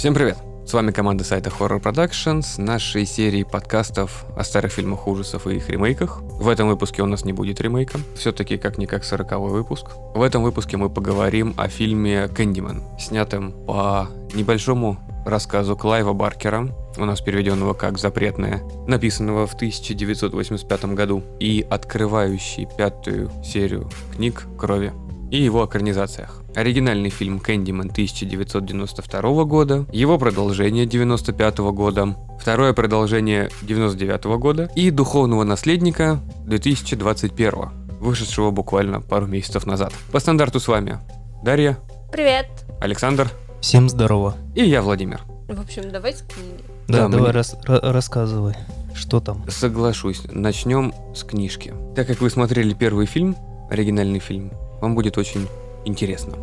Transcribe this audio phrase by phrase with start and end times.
[0.00, 0.38] Всем привет!
[0.64, 5.68] С вами команда сайта Horror Productions, нашей серии подкастов о старых фильмах ужасов и их
[5.68, 6.22] ремейках.
[6.22, 9.88] В этом выпуске у нас не будет ремейка, все-таки как-никак 40 выпуск.
[10.14, 14.96] В этом выпуске мы поговорим о фильме «Кэндимен», снятым по небольшому
[15.26, 23.30] рассказу Клайва Баркера, у нас переведенного как «Запретное», написанного в 1985 году и открывающий пятую
[23.44, 24.94] серию книг «Крови»
[25.30, 26.39] и его экранизациях.
[26.54, 35.44] Оригинальный фильм «Кэндимен» 1992 года, его продолжение 1995 года, второе продолжение 1999 года и «Духовного
[35.44, 37.52] наследника» 2021,
[38.00, 39.92] вышедшего буквально пару месяцев назад.
[40.12, 40.98] По стандарту с вами
[41.44, 41.78] Дарья,
[42.12, 42.46] Привет.
[42.80, 44.34] Александр Всем здорово.
[44.56, 45.20] и я, Владимир.
[45.48, 46.64] В общем, давайте книги.
[46.88, 48.54] Да, Да, давай мне- рас- ра- рассказывай,
[48.94, 49.44] что там.
[49.48, 51.72] Соглашусь, начнем с книжки.
[51.94, 53.36] Так как вы смотрели первый фильм,
[53.70, 55.46] оригинальный фильм, вам будет очень
[55.84, 56.34] интересно.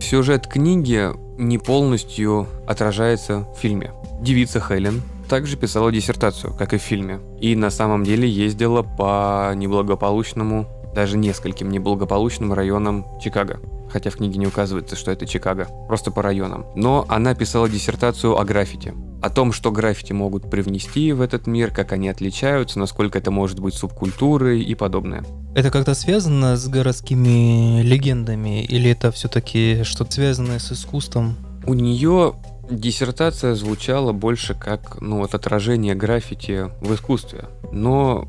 [0.00, 3.92] Сюжет книги не полностью отражается в фильме.
[4.20, 9.52] Девица Хелен также писала диссертацию, как и в фильме, и на самом деле ездила по
[9.54, 13.60] неблагополучному, даже нескольким неблагополучным районам Чикаго.
[13.90, 16.66] Хотя в книге не указывается, что это Чикаго, просто по районам.
[16.74, 18.94] Но она писала диссертацию о граффити.
[19.22, 23.60] О том, что граффити могут привнести в этот мир, как они отличаются, насколько это может
[23.60, 25.24] быть субкультурой и подобное.
[25.54, 31.36] Это как-то связано с городскими легендами или это все-таки что-то связанное с искусством?
[31.66, 32.34] У нее
[32.68, 37.44] диссертация звучала больше как ну, вот отражение граффити в искусстве.
[37.70, 38.26] Но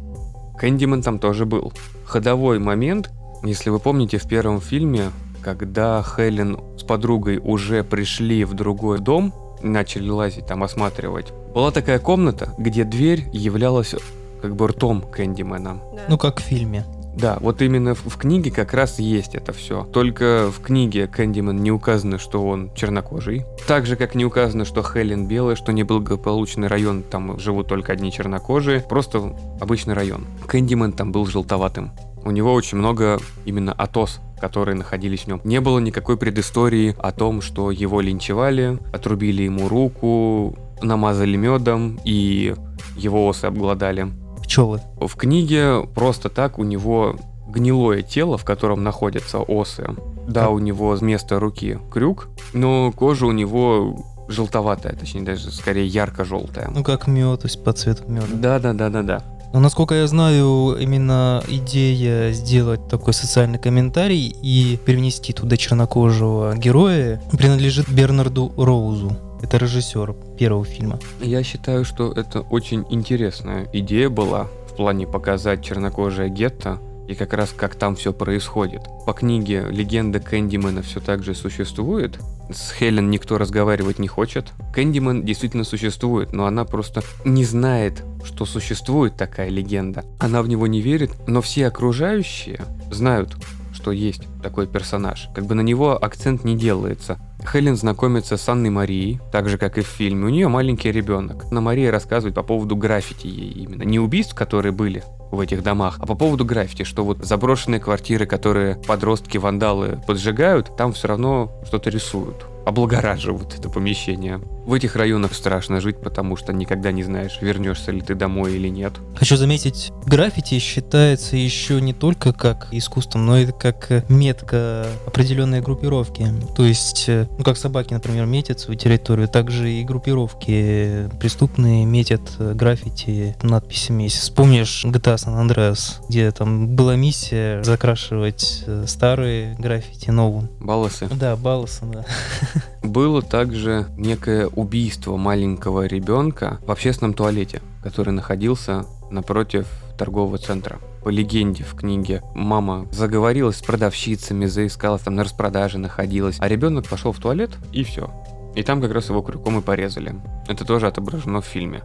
[0.60, 1.74] Кэндиман там тоже был.
[2.06, 3.12] Ходовой момент,
[3.44, 9.34] если вы помните в первом фильме, когда Хелен с подругой уже пришли в другой дом,
[9.64, 13.96] начали лазить там, осматривать, была такая комната, где дверь являлась
[14.42, 15.80] как бы ртом Кэндимена.
[15.96, 16.02] Да.
[16.10, 16.86] Ну, как в фильме.
[17.16, 19.84] Да, вот именно в, в книге как раз есть это все.
[19.86, 23.46] Только в книге Кэндиман не указано, что он чернокожий.
[23.68, 28.12] Так же, как не указано, что Хелен белая, что неблагополучный район, там живут только одни
[28.12, 28.82] чернокожие.
[28.82, 30.26] Просто обычный район.
[30.48, 31.92] Кэндиман там был желтоватым.
[32.26, 35.40] У него очень много именно атос которые находились в нем.
[35.46, 42.54] Не было никакой предыстории о том, что его линчевали, отрубили ему руку, намазали медом и
[42.98, 44.08] его осы обглодали.
[44.44, 44.82] Пчелы.
[45.00, 47.16] В книге просто так у него
[47.48, 49.88] гнилое тело, в котором находятся осы.
[50.28, 53.96] Да, у него вместо руки крюк, но кожа у него
[54.28, 56.70] желтоватая, точнее даже скорее ярко-желтая.
[56.70, 58.26] Ну, как мед, то есть по цвету меда.
[58.34, 59.24] Да, да, да, да, да.
[59.54, 67.22] Но, насколько я знаю, именно идея сделать такой социальный комментарий и привнести туда чернокожего героя
[67.32, 69.16] принадлежит Бернарду Роузу.
[69.44, 71.00] Это режиссер первого фильма.
[71.22, 77.34] Я считаю, что это очень интересная идея была в плане показать чернокожее гетто и как
[77.34, 78.84] раз как там все происходит.
[79.06, 82.20] По книге «Легенда Кэндимена» все так же существует.
[82.50, 84.52] С Хелен никто разговаривать не хочет.
[84.74, 90.06] Кэндимен действительно существует, но она просто не знает, что существует такая легенда.
[90.20, 92.62] Она в него не верит, но все окружающие
[92.92, 93.36] знают,
[93.74, 95.30] что есть такой персонаж.
[95.34, 97.20] Как бы на него акцент не делается.
[97.52, 100.26] Хелен знакомится с Анной Марией, так же, как и в фильме.
[100.26, 101.46] У нее маленький ребенок.
[101.46, 103.84] Анна Мария рассказывает по поводу граффити ей именно.
[103.84, 105.04] Не убийств, которые были
[105.34, 110.94] в этих домах, а по поводу граффити, что вот заброшенные квартиры, которые подростки-вандалы поджигают, там
[110.94, 114.40] все равно что-то рисуют облагораживают это помещение.
[114.66, 118.70] В этих районах страшно жить, потому что никогда не знаешь, вернешься ли ты домой или
[118.70, 118.94] нет.
[119.16, 126.28] Хочу заметить, граффити считается еще не только как искусством, но и как метка определенной группировки.
[126.56, 132.22] То есть, э, ну как собаки, например, метят свою территорию, также и группировки преступные метят
[132.40, 134.04] э, граффити надписями.
[134.04, 140.50] Если вспомнишь GTA San Andreas, где там была миссия закрашивать э, старые граффити новым.
[140.60, 141.10] Балласы.
[141.12, 142.06] Да, Балласа, да.
[142.84, 149.68] Было также некое убийство маленького ребенка в общественном туалете, который находился напротив
[149.98, 150.80] торгового центра.
[151.04, 156.88] По легенде в книге мама заговорилась с продавщицами, заискала, там на распродаже находилась, а ребенок
[156.88, 158.10] пошел в туалет и все.
[158.56, 160.16] И там как раз его крюком и порезали.
[160.48, 161.82] Это тоже отображено в фильме.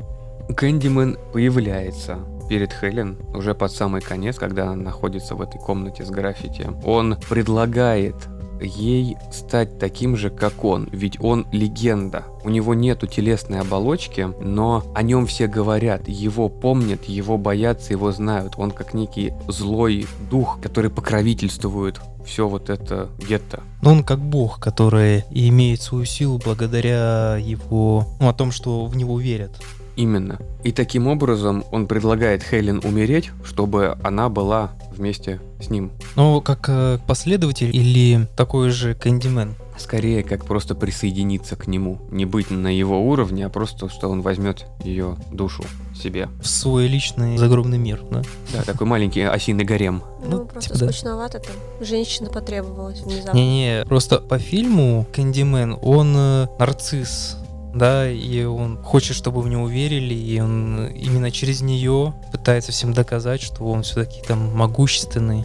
[0.56, 6.10] Кэндимен появляется перед Хелен уже под самый конец, когда она находится в этой комнате с
[6.10, 6.70] граффити.
[6.84, 8.14] Он предлагает
[8.60, 12.24] ей стать таким же, как он, ведь он легенда.
[12.44, 18.12] У него нету телесной оболочки, но о нем все говорят, его помнят, его боятся, его
[18.12, 18.54] знают.
[18.56, 23.62] Он как некий злой дух, который покровительствует все вот это гетто.
[23.82, 28.06] Но он как бог, который имеет свою силу благодаря его...
[28.20, 29.52] Ну, о том, что в него верят.
[29.98, 30.38] Именно.
[30.62, 35.90] И таким образом он предлагает Хелен умереть, чтобы она была вместе с ним.
[36.14, 39.56] Но как э, последователь или такой же Кэндимен?
[39.80, 41.98] скорее как просто присоединиться к нему.
[42.10, 45.64] Не быть на его уровне, а просто, что он возьмет ее душу
[45.96, 46.28] себе.
[46.42, 48.22] В свой личный загробный мир, да?
[48.52, 50.02] Да, такой маленький осиный гарем.
[50.24, 50.92] Ну, Ну, просто типа да.
[50.92, 51.54] скучновато там.
[51.80, 53.36] Женщина потребовалась внезапно.
[53.36, 57.36] Не-не, просто по фильму Кэндимен, он э, нарцисс,
[57.74, 62.92] да, и он хочет, чтобы в него верили, и он именно через нее пытается всем
[62.92, 65.44] доказать, что он все-таки там могущественный.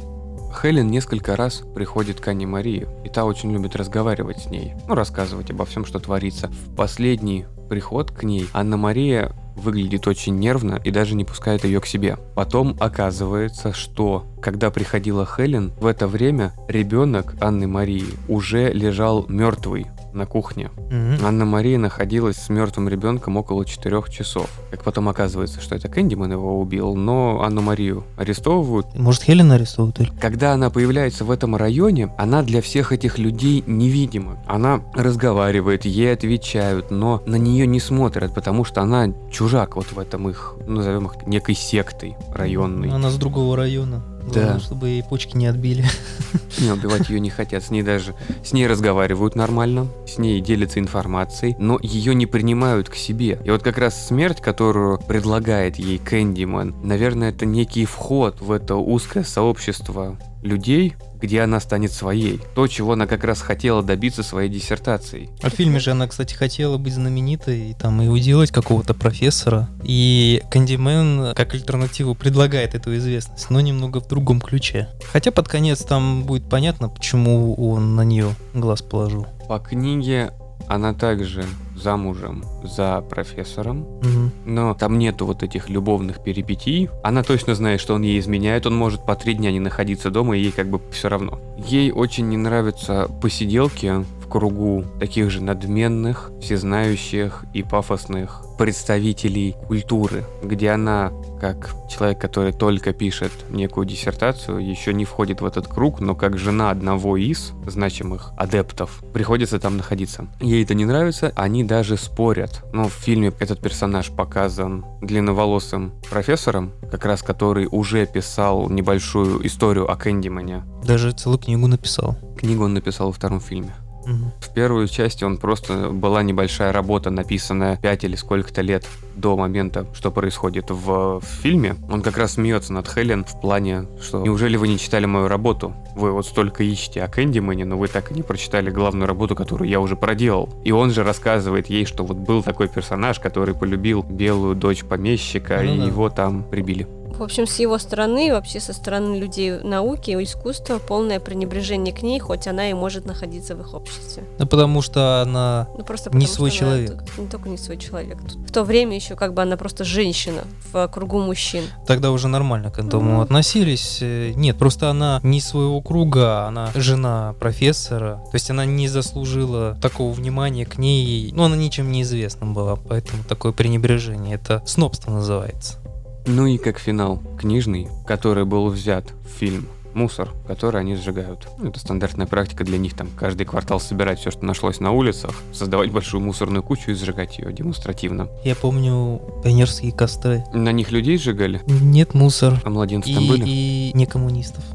[0.62, 4.96] Хелен несколько раз приходит к Анне Марии, и та очень любит разговаривать с ней, ну,
[4.96, 6.48] рассказывать обо всем, что творится.
[6.48, 11.80] В последний приход к ней Анна Мария выглядит очень нервно и даже не пускает ее
[11.80, 12.18] к себе.
[12.36, 19.88] Потом оказывается, что когда приходила Хелен, в это время ребенок Анны Марии уже лежал мертвый
[20.14, 20.70] на кухне.
[20.90, 21.26] Мгм.
[21.26, 24.50] Анна Мария находилась с мертвым ребенком около четырех часов.
[24.72, 29.98] Как потом оказывается, что это Кэндиман его убил, но Анну Марию арестовывают, Может, Хелен арестовывают
[29.98, 30.16] только?
[30.20, 34.38] когда она появляется в этом районе, она для всех этих людей невидима.
[34.48, 40.00] Она разговаривает, ей отвечают, но на нее не смотрят, потому что она чужак вот в
[40.00, 42.90] этом их, назовем их некой сектой районной.
[42.90, 44.04] Она с другого района.
[44.28, 44.42] Да.
[44.42, 45.86] Главное, чтобы ей почки не отбили.
[46.60, 50.80] Не, убивать ее не хотят, с ней даже, с ней разговаривают нормально, с ней делятся
[50.80, 53.40] информацией, но ее не принимают к себе.
[53.44, 58.76] И вот как раз смерть, которую предлагает ей Кэндиман, наверное, это некий вход в это
[58.76, 62.42] узкое сообщество людей, где она станет своей.
[62.54, 65.30] То, чего она как раз хотела добиться своей диссертацией.
[65.42, 69.70] А в фильме же она, кстати, хотела быть знаменитой и там и уделать какого-то профессора.
[69.84, 74.90] И Кандимен как альтернативу предлагает эту известность, но немного в другом ключе.
[75.14, 79.26] Хотя под конец там будет понятно, почему он на нее глаз положил.
[79.48, 80.34] По книге
[80.68, 81.46] она также
[81.76, 84.32] замужем за профессором, Мгм.
[84.46, 86.90] Но там нету вот этих любовных перипетий.
[87.04, 88.66] Она точно знает, что он ей изменяет.
[88.66, 91.40] Он может по три дня не находиться дома, и ей как бы все равно.
[91.58, 100.24] Ей очень не нравятся посиделки в кругу таких же надменных, всезнающих и пафосных представителей культуры,
[100.42, 101.12] где она,
[101.42, 106.38] как человек, который только пишет некую диссертацию, еще не входит в этот круг, но как
[106.38, 110.28] жена одного из значимых адептов, приходится там находиться.
[110.40, 112.64] Ей это не нравится, они даже спорят.
[112.72, 119.92] Но в фильме этот персонаж показан длинноволосым профессором, как раз который уже писал небольшую историю
[119.92, 120.64] о Кэндимане.
[120.86, 122.16] Даже целую книгу написал.
[122.38, 123.74] Книгу он написал во втором фильме.
[124.06, 129.86] В первую часть он просто была небольшая работа, написанная 5 или сколько-то лет до момента,
[129.94, 131.76] что происходит в, в фильме.
[131.90, 135.76] Он как раз смеется над Хелен в плане, что неужели вы не читали мою работу?
[135.96, 139.70] Вы вот столько ищете о Кэндимане, но вы так и не прочитали главную работу, которую
[139.70, 140.50] я уже проделал.
[140.64, 145.62] И он же рассказывает ей, что вот был такой персонаж, который полюбил белую дочь помещика,
[145.64, 145.86] Ну и да.
[145.86, 146.88] его там прибили.
[147.18, 152.02] В общем, с его стороны, вообще со стороны людей науки и искусства, полное пренебрежение к
[152.02, 154.24] ней, хоть она и может находиться в их обществе.
[154.40, 155.68] Ну, потому что она...
[155.78, 157.00] Ну просто Не потому, свой что она человек.
[157.06, 158.18] тут- не только не свой человек.
[158.22, 161.64] Тут в то время еще как бы она просто женщина в кругу мужчин.
[161.88, 163.22] Тогда уже нормально к этому Ну.
[163.22, 164.00] относились.
[164.02, 168.22] Э, Нет, просто она не своего круга, она жена профессора.
[168.32, 171.32] То есть она не заслужила такого внимания к ней.
[171.34, 174.36] Ну, она ничем не известна была, поэтому такое пренебрежение.
[174.36, 175.78] Это снобство называется.
[176.26, 181.48] Ну и как финал книжный, который был взят в фильм мусор, который они сжигают.
[181.60, 185.36] Ну, это стандартная практика для них, там, каждый квартал собирать все, что нашлось на улицах,
[185.54, 188.28] создавать большую мусорную кучу и сжигать ее демонстративно.
[188.44, 190.44] Я помню пионерские костры.
[190.52, 192.60] На них людей сжигали, Нет мусор.
[192.66, 193.44] а младенцы И, там были.
[193.46, 194.64] и не коммунистов.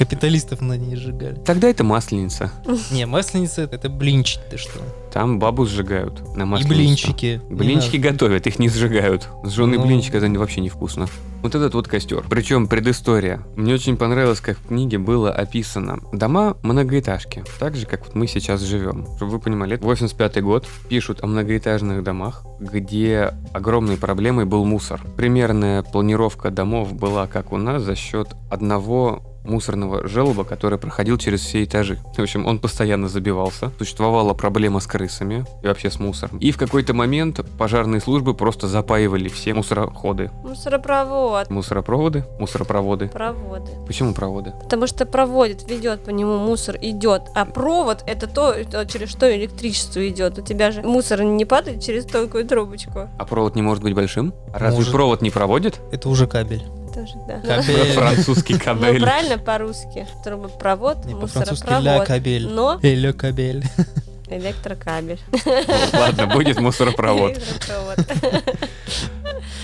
[0.00, 1.34] Капиталистов на ней сжигали.
[1.44, 2.50] Тогда это масленица.
[2.90, 4.80] Не, масленица это блинчики, ты что?
[5.12, 6.74] Там бабу сжигают на И масленицу.
[6.74, 7.40] блинчики.
[7.50, 9.28] Блинчики готовят, их не сжигают.
[9.44, 9.84] Сжженный Ну.
[9.84, 11.06] блинчик это вообще невкусно.
[11.42, 12.24] Вот этот вот костер.
[12.30, 13.42] Причем предыстория.
[13.56, 16.00] Мне очень понравилось, как в книге было описано.
[16.12, 19.06] Дома многоэтажки, так же, как вот мы сейчас живем.
[19.16, 25.00] Чтобы вы понимали, это 85 год, пишут о многоэтажных домах, где огромной проблемой был мусор.
[25.16, 31.40] Примерная планировка домов была, как у нас, за счет одного мусорного желоба, который проходил через
[31.40, 31.98] все этажи.
[32.16, 33.72] В общем, он постоянно забивался.
[33.78, 36.38] Существовала проблема с крысами и вообще с мусором.
[36.38, 40.30] И в какой-то момент пожарные службы просто запаивали все мусороходы.
[40.42, 41.50] Мусоропровод.
[41.50, 42.24] Мусоропроводы?
[42.38, 43.08] Мусоропроводы.
[43.08, 43.70] Проводы.
[43.86, 44.52] Почему проводы?
[44.62, 47.22] Потому что проводит, ведет по нему мусор, идет.
[47.34, 48.54] А провод это то,
[48.86, 50.38] через что электричество идет.
[50.38, 53.08] У тебя же мусор не падает через тонкую трубочку.
[53.18, 54.34] А провод не может быть большим?
[54.52, 54.92] Разве Может.
[54.92, 55.80] провод не проводит?
[55.92, 56.64] Это уже кабель.
[57.00, 57.40] Тоже, да.
[57.40, 57.92] Кабель.
[57.92, 59.00] Французский Ну, кабель.
[59.00, 60.06] правильно по-русски.
[60.24, 62.06] Трубопровод, Не, по-французски ля мусоропровод.
[62.06, 62.48] кабель.
[62.48, 63.64] Но Эле кабель.
[64.28, 65.18] электрокабель.
[65.92, 67.32] Ладно, будет мусоропровод.
[67.32, 67.98] Электропровод.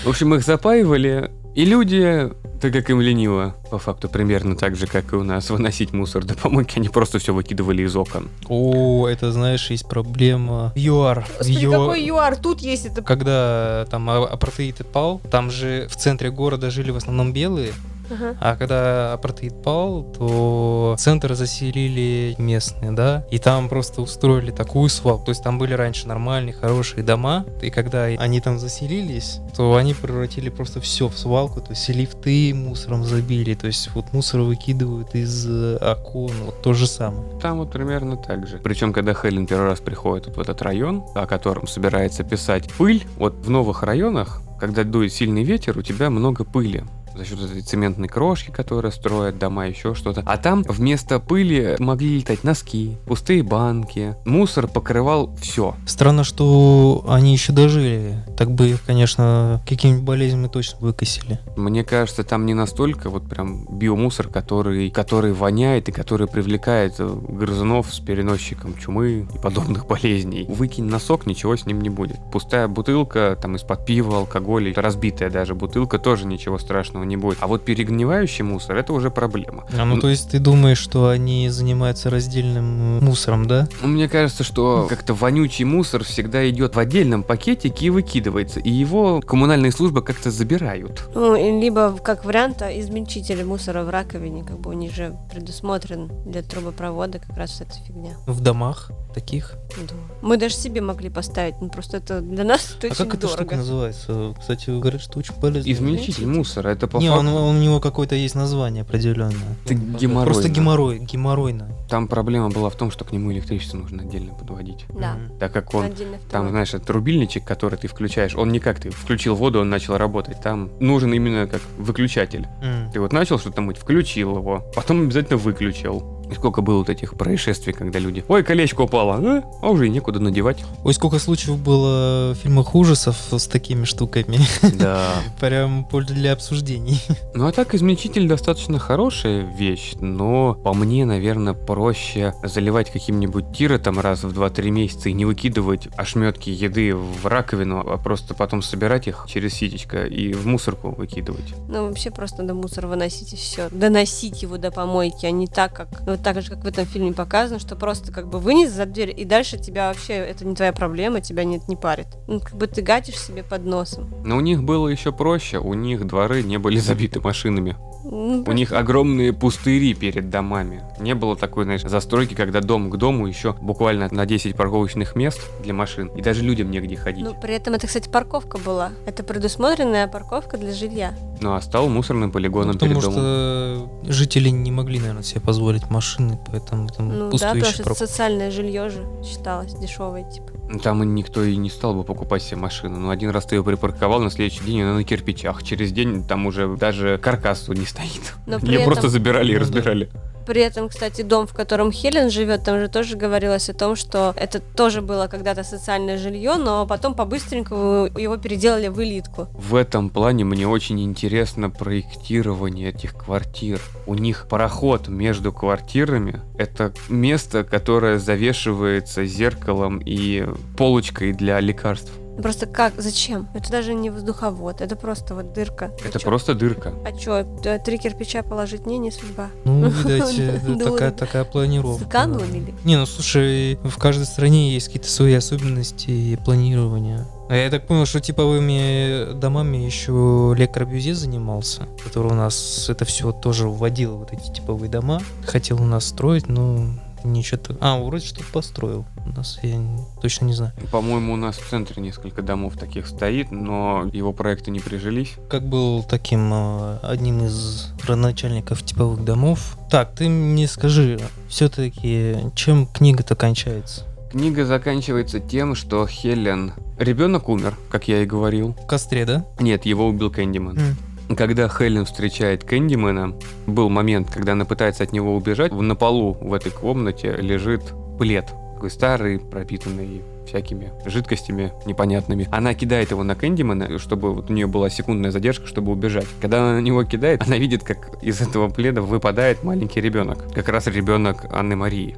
[0.03, 2.29] В общем, их запаивали, и люди
[2.61, 6.23] Так как им лениво, по факту, примерно так же, как и у нас, выносить мусор
[6.23, 8.29] до помойки, они просто все выкидывали из окон.
[8.47, 10.71] О, это, знаешь, есть проблема.
[10.75, 11.25] ЮАР.
[11.37, 13.01] Господи, Ю- какой ЮАР тут есть это?
[13.03, 17.73] Когда там а- апартеид пал, там же в центре города жили в основном белые,
[18.09, 18.37] Ага.
[18.39, 25.25] а когда апартеид пал, то центр заселили местные, да, и там просто устроили такую свалку.
[25.25, 29.93] То есть там были раньше нормальные, хорошие дома, и когда они там заселились, то они
[29.93, 35.15] превратили просто все в свалку, то есть лифты мусором забили, то есть вот мусор выкидывают
[35.15, 37.39] из э, окон, вот то же самое.
[37.39, 38.59] Там вот примерно так же.
[38.63, 43.05] Причем, когда Хелен первый раз приходит вот в этот район, о котором собирается писать пыль,
[43.17, 46.83] вот в новых районах, когда дует сильный ветер, у тебя много пыли
[47.17, 50.23] за счет этой цементной крошки, которая строят дома, еще что-то.
[50.25, 54.15] А там вместо пыли могли летать носки, пустые банки.
[54.25, 55.75] Мусор покрывал все.
[55.85, 58.23] Странно, что они еще дожили.
[58.37, 61.39] Так бы их, конечно, какими-нибудь болезнями точно выкосили.
[61.55, 67.19] Мне кажется, там не настолько вот прям биомусор, который, который воняет и который привлекает э,
[67.29, 70.45] грызунов с переносчиком чумы и подобных болезней.
[70.47, 72.17] Выкинь носок, ничего с ним не будет.
[72.31, 77.37] Пустая бутылка, там из-под пива, алкоголя, разбитая даже бутылка, тоже ничего страшного не будет.
[77.41, 79.65] А вот перегнивающий мусор, это уже проблема.
[79.77, 83.67] А ну то есть ты думаешь, что они занимаются раздельным мусором, да?
[83.81, 88.69] Ну, Мне кажется, что как-то вонючий мусор всегда идет в отдельном пакетике и выкидывается, и
[88.69, 91.09] его коммунальные службы как-то забирают.
[91.13, 96.11] Ну, либо как вариант а, измельчитель мусора в раковине, как бы у них же предусмотрен
[96.25, 98.17] для трубопровода как раз эта фигня.
[98.25, 99.55] В домах таких.
[99.77, 99.95] Да.
[100.21, 103.27] Мы даже себе могли поставить, ну просто это для нас это а очень как эта
[103.27, 103.55] штука дорого.
[103.57, 104.35] называется?
[104.39, 105.71] Кстати, говорят, что очень полезно.
[105.71, 107.19] Измельчитель мусора, это по Не, факту...
[107.21, 109.55] он, он- у него какое-то есть название определенное.
[109.65, 110.25] Это геморройно.
[110.25, 111.69] Просто геморрой, геморройно.
[111.89, 114.85] Там проблема была в том, что к нему электричество нужно отдельно подводить.
[114.99, 115.17] Да.
[115.39, 118.89] Так как он Отдельно Там, знаешь, этот рубильничек, который ты включаешь, он не как ты
[118.89, 120.41] включил воду, он начал работать.
[120.41, 122.47] Там нужен именно как выключатель.
[122.61, 122.91] М.
[122.91, 126.16] Ты вот начал что-то мыть, включил его, потом обязательно выключил.
[126.29, 128.23] И сколько было вот этих происшествий, когда люди...
[128.27, 130.63] Ой, колечко упало, а, а уже и некуда надевать.
[130.83, 134.39] Ой, сколько случаев было в фильмах ужасов с такими штуками.
[134.77, 135.07] Да.
[135.39, 137.01] Прям поле для обсуждений.
[137.33, 143.99] Ну а так, измельчитель достаточно хорошая вещь, но по мне, наверное, проще заливать каким-нибудь тиротом
[143.99, 149.07] раз в 2-3 месяца и не выкидывать ошметки еды в раковину, а просто потом собирать
[149.07, 151.53] их через ситечко и в мусорку выкидывать.
[151.67, 153.69] Ну, вообще просто надо мусор выносить и все.
[153.69, 156.16] Доносить его до помойки, а не так, как...
[156.17, 159.13] Ну, так же, как в этом фильме показано, что просто как бы вынес за дверь,
[159.15, 160.13] и дальше тебя вообще...
[160.13, 162.07] Это не твоя проблема, тебя нет, не парит.
[162.27, 164.11] Ну, как бы ты гатишь себе под носом.
[164.25, 167.77] Но у них было еще проще, у них дворы не были забиты машинами.
[168.09, 170.81] Ну, У них огромные пустыри перед домами.
[170.99, 175.39] Не было такой, знаешь, застройки, когда дом к дому еще буквально на 10 парковочных мест
[175.61, 177.23] для машин, и даже людям негде ходить.
[177.25, 178.91] Ну, при этом это, кстати, парковка была.
[179.05, 181.13] Это предусмотренная парковка для жилья.
[181.41, 183.19] Ну а стал мусорным полигоном Ну, потому перед домом.
[183.19, 187.83] что жители не могли, наверное, себе позволить машины, поэтому там Ну да, потому что это
[187.83, 190.49] парк- социальное жилье же считалось дешевое, типа.
[190.83, 192.99] Там никто и не стал бы покупать себе машину.
[192.99, 195.63] Ну, один раз ты ее припарковал, на следующий день она на кирпичах.
[195.63, 198.33] Через день там уже даже каркас не стоит.
[198.45, 200.07] Но Ее этом- просто забирали и Ну да.
[200.47, 204.33] При этом, кстати, дом, в котором Хелен живет, там же тоже говорилось о том, что
[204.37, 209.49] это тоже было когда-то социальное жилье, но потом по-быстренькому его переделали в элитку.
[209.53, 213.81] В этом плане мне очень интересно проектирование этих квартир.
[214.05, 222.13] У них проход между квартирами— это место, которое завешивается зеркалом и полочкой для лекарств.
[222.41, 222.93] Просто как?
[222.97, 223.47] Зачем?
[223.53, 225.91] Это даже не воздуховод, это просто вот дырка.
[226.05, 226.27] Это А чё?
[226.27, 226.93] просто дырка.
[227.05, 228.85] А чё, т- три кирпича положить?
[228.85, 229.49] Не, не судьба.
[229.65, 232.03] Ну, видать, э, Да такая, такая планировка.
[232.05, 232.73] Сэкономили.
[232.83, 237.25] Не, ну слушай, в каждой стране есть какие-то свои особенности и планирования.
[237.49, 243.05] А я так понял, что типовыми домами еще Ле Корбюзе занимался, который у нас это
[243.05, 245.21] все тоже вводил, вот эти типовые дома.
[245.45, 246.85] Хотел у нас строить, но
[247.23, 247.77] ничего так...
[247.79, 249.05] А, вроде что-то построил.
[249.33, 249.79] У нас, я
[250.21, 250.73] точно не знаю.
[250.91, 255.35] По-моему, у нас в центре несколько домов таких стоит, но его проекты не прижились.
[255.49, 259.77] Как был таким э, одним из родоначальников типовых домов.
[259.89, 261.19] Так, ты мне скажи,
[261.49, 264.05] все-таки чем книга-то кончается?
[264.31, 266.73] Книга заканчивается тем, что Хелен...
[266.99, 268.73] Ребенок умер, как я и говорил.
[268.73, 269.45] В костре, да?
[269.59, 270.77] Нет, его убил Кэндиман.
[270.77, 271.35] М.
[271.35, 273.35] Когда Хелен встречает Кэндимена,
[273.67, 275.71] был момент, когда она пытается от него убежать.
[275.71, 277.81] На полу в этой комнате лежит
[278.17, 278.53] плед.
[278.77, 282.47] Такой старый, пропитанный всякими жидкостями непонятными.
[282.51, 286.27] Она кидает его на Кэндимена, чтобы вот у нее была секундная задержка, чтобы убежать.
[286.39, 290.53] Когда она на него кидает, она видит, как из этого пледа выпадает маленький ребенок.
[290.53, 292.17] Как раз ребенок Анны Марии.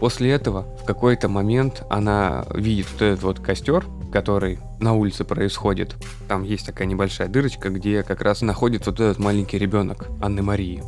[0.00, 5.94] После этого в какой-то момент она видит вот этот вот костер, который на улице происходит.
[6.26, 10.82] Там есть такая небольшая дырочка, где как раз находится вот этот маленький ребенок Анны Марии.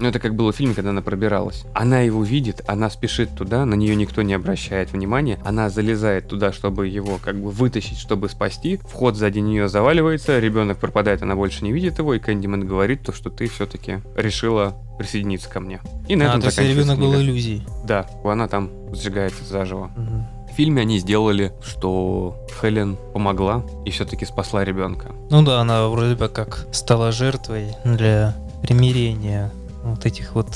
[0.00, 1.64] Ну, это как было в фильме, когда она пробиралась.
[1.74, 5.38] Она его видит, она спешит туда, на нее никто не обращает внимания.
[5.44, 8.80] Она залезает туда, чтобы его как бы вытащить, чтобы спасти.
[8.88, 13.12] Вход сзади нее заваливается, ребенок пропадает, она больше не видит его, и Кэндиман говорит то,
[13.12, 15.80] что ты все-таки решила присоединиться ко мне.
[16.08, 17.62] И на А, этом то есть ребенок был иллюзией.
[17.84, 19.90] Да, она там сжигается заживо.
[19.96, 20.26] Мгм.
[20.52, 25.12] В фильме они сделали, что Хелен помогла и все-таки спасла ребенка.
[25.30, 29.50] Ну да, она вроде бы как стала жертвой для примирения
[29.84, 30.48] вот этих вот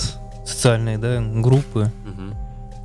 [0.46, 1.90] социальной, да, группы.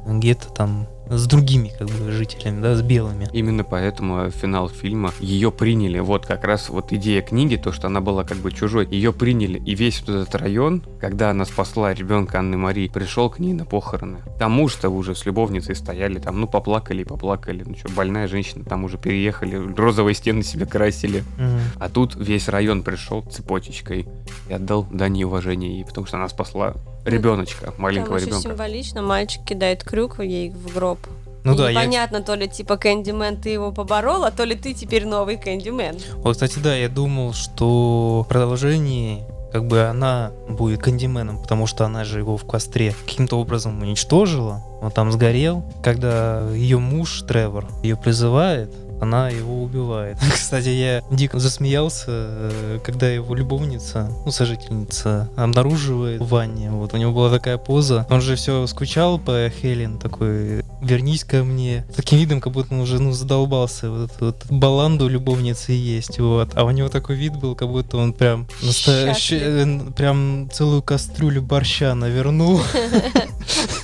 [0.08, 0.88] Гетто там
[1.18, 3.28] с другими как бы жителями, да, с белыми.
[3.34, 6.00] Именно поэтому финал фильма ее приняли.
[6.00, 9.60] Вот как раз вот идея книги, то, что она была как бы чужой, ее приняли.
[9.60, 13.66] И весь вот этот район, когда она спасла ребенка Анны Марии, пришел к ней на
[13.66, 14.20] похороны.
[14.40, 17.64] Там муж-то уже с любовницей стояли, там, ну, поплакали и поплакали.
[17.66, 21.24] Ну что, больная женщина, там уже переехали, розовые стены себе красили.
[21.38, 21.60] Мгм.
[21.80, 24.08] А тут весь район пришел цепочечкой
[24.50, 28.50] и отдал дань уважения ей, потому что она спасла ребеночка, маленького Там ребенка.
[28.50, 31.00] символично мальчик кидает крюк ей в гроб.
[31.44, 34.74] Ну И да, я, непонятно, то ли типа Кэндимен ты его поборола, то ли ты
[34.74, 35.98] теперь новый Кэндимен.
[36.18, 41.84] вот, кстати, да, я думал, что в продолжении как бы она будет кандименом, потому что
[41.84, 45.66] она же его в костре каким-то образом уничтожила, он там сгорел.
[45.84, 50.18] Когда ее муж Тревор ее призывает, она его убивает.
[50.34, 56.72] Кстати, я дико засмеялся, э, когда его любовница, ну, сожительница, обнаруживает в ванне.
[56.72, 58.06] Вот у него была такая поза.
[58.10, 61.86] Он же все скучал по Хелен, такой, вернись ко мне.
[61.96, 63.90] Таким видом, как будто он уже, ну, задолбался.
[63.90, 66.52] Вот эту вот баланду любовницы есть, вот.
[66.56, 71.42] А у него такой вид был, как будто он прям настоящий, э, прям целую кастрюлю
[71.42, 72.62] борща навернул.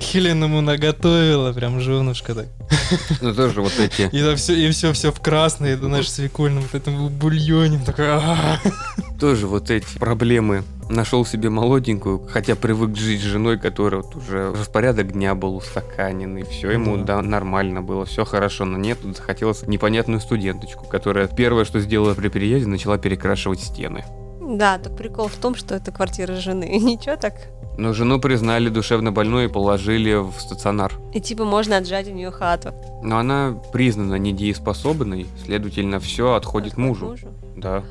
[0.00, 2.46] Хелен ему наготовила, прям женушка так.
[3.20, 6.62] Ну тоже вот эти И там все, и все, все в красное, это наш свекольном
[6.62, 7.80] вот этом бульоне.
[7.84, 8.06] Такой,
[9.18, 10.64] тоже вот эти проблемы.
[10.88, 16.44] Нашел себе молоденькую, хотя привык жить с женой, которая вот уже распорядок дня был устаканенный,
[16.44, 17.04] все ему Да.
[17.04, 22.14] да, нормально было, все хорошо, но нет, тут захотелось непонятную студенточку, которая первое, что сделала
[22.14, 24.04] при переезде, начала перекрашивать стены.
[24.40, 26.64] Да, так прикол в том, что это квартира жены.
[26.82, 27.34] Ничего так.
[27.78, 30.92] Но жену признали душевно больной и положили в стационар.
[31.12, 32.72] И типа можно отжать у нее хату.
[33.02, 37.16] Но она признана недееспособной, следовательно, все отходит Отходит мужу.
[37.56, 37.82] Да.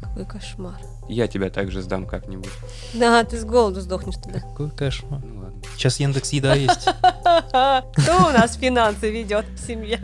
[0.00, 0.78] Какой кошмар.
[1.08, 2.50] Я тебя также сдам как-нибудь.
[2.94, 4.40] Да, ты с голоду сдохнешь тогда.
[4.40, 5.20] Какой кошмар.
[5.24, 5.62] Ну ладно.
[5.74, 6.84] Сейчас Яндекс Еда есть.
[7.48, 10.00] Кто у нас финансы ведет в семье?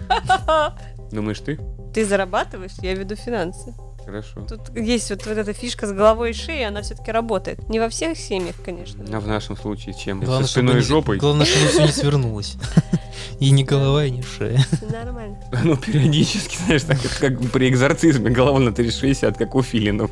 [1.13, 1.61] Думаешь ты?
[1.95, 3.75] Ты зарабатываешь, я веду финансы.
[4.09, 4.41] Хорошо.
[4.49, 7.69] Тут есть вот, вот эта фишка с головой и шеей, она все-таки работает.
[7.69, 9.05] Не во всех семьях, конечно.
[9.13, 10.21] А в нашем случае чем?
[10.21, 11.19] Главное, Со спиной и не- жопой?
[11.19, 12.57] Главное, чтобы все не свернулось.
[13.41, 14.65] И ни голова, и ни шея.
[14.91, 15.39] Нормально.
[15.65, 20.11] Ну, периодически, знаешь, так как, как при экзорцизме голова на 360, как у филинов.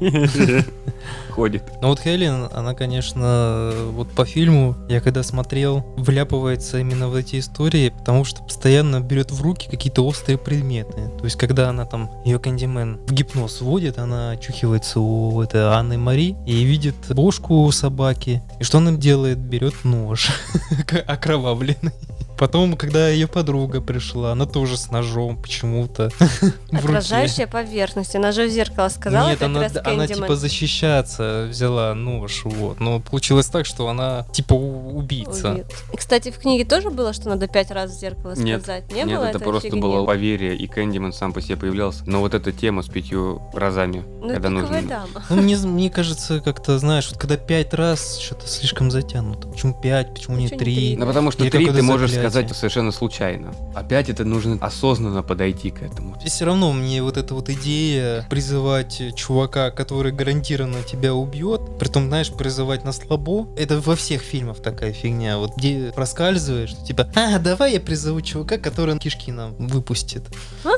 [1.31, 1.63] Ходит.
[1.83, 7.39] Но вот Хелен, она, конечно, вот по фильму, я когда смотрел, вляпывается именно в эти
[7.39, 11.11] истории, потому что постоянно берет в руки какие-то острые предметы.
[11.19, 15.99] То есть, когда она там, ее кандимен в гипноз вводит, она очухивается у этой Анны
[15.99, 18.43] Мари и видит бошку у собаки.
[18.59, 19.39] И что она делает?
[19.39, 20.31] Берет нож
[21.07, 21.93] окровавленный.
[22.39, 26.11] Потом, когда ее подруга пришла, она тоже с ножом почему-то.
[26.73, 28.15] Отражающая поверхность.
[28.15, 32.81] Она же в зеркало сказала, Нет, это она, она типа защищаться взяла нож, вот.
[32.81, 35.53] Но получилось так, что она типа убийца.
[35.53, 35.67] Убит.
[35.97, 38.93] Кстати, в книге тоже было, что надо пять раз в зеркало Нет, сказать?
[38.93, 39.81] Не Нет, было это просто фигни?
[39.81, 42.03] было поверье, и Кэндиман сам по себе появлялся.
[42.07, 44.83] Но вот эта тема с пятью разами, Ну, когда нужно...
[44.83, 45.25] дама.
[45.31, 49.49] Ну, мне, мне кажется, как-то, знаешь, вот когда пять раз что-то слишком затянуто.
[49.49, 50.97] Почему пять, почему не Почему не три?
[50.97, 52.13] Ну, потому что три ты можешь.
[52.31, 53.53] Сказать совершенно случайно.
[53.75, 56.17] Опять это нужно осознанно подойти к этому.
[56.25, 62.09] И все равно мне вот эта вот идея призывать чувака, который гарантированно тебя убьет, притом,
[62.09, 67.39] знаешь, призывать на слабо, это во всех фильмах такая фигня, вот где проскальзываешь, типа, а,
[67.39, 70.23] давай я призову чувака, который кишки нам выпустит.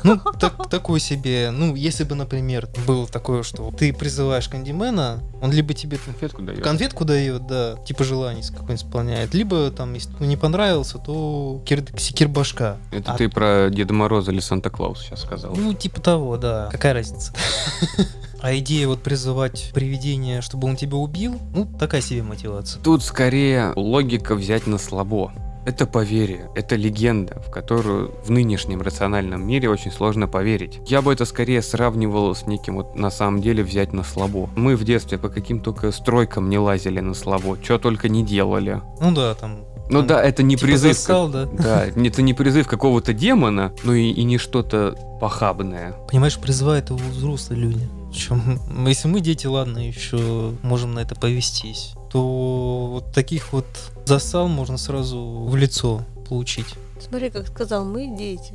[0.03, 5.53] Ну, так, такой себе, ну, если бы, например, было такое, что ты призываешь кандимена, он
[5.53, 6.63] либо тебе Конфетку дает.
[6.63, 12.29] конфетку дает, да, типа желаний какой-нибудь исполняет, либо там, если не понравился, то кир, секир
[12.29, 12.77] башка.
[12.91, 15.55] Это А- ты про Деда Мороза или Санта-Клауса сейчас сказал.
[15.57, 16.69] Ну, типа того, да.
[16.71, 17.33] Какая разница?
[18.41, 22.81] А идея вот призывать привидение, чтобы он тебя убил, ну, такая себе мотивация.
[22.83, 25.33] Тут скорее логика взять на слабо.
[25.67, 30.79] Это поверье, это легенда, в которую в нынешнем рациональном мире очень сложно поверить.
[30.87, 34.49] Я бы это скорее сравнивал с неким вот на самом деле взять на слабо.
[34.57, 38.81] Мы в детстве по каким только стройкам не лазили на слабо, что только не делали.
[39.01, 40.97] Ну да, там Ну да, это не Типа призыв.
[40.97, 41.47] засал, да?
[41.47, 45.95] Да, это не призыв какого-то демона, но и, и не что-то похабное.
[46.11, 47.89] Понимаешь, призывают его взрослые люди.
[48.11, 53.67] Причем, если мы дети, ладно, еще можем на это повестись, то вот таких вот
[54.07, 56.75] засал можно сразу в лицо получить.
[57.01, 58.55] Смотри, как сказал, мы дети.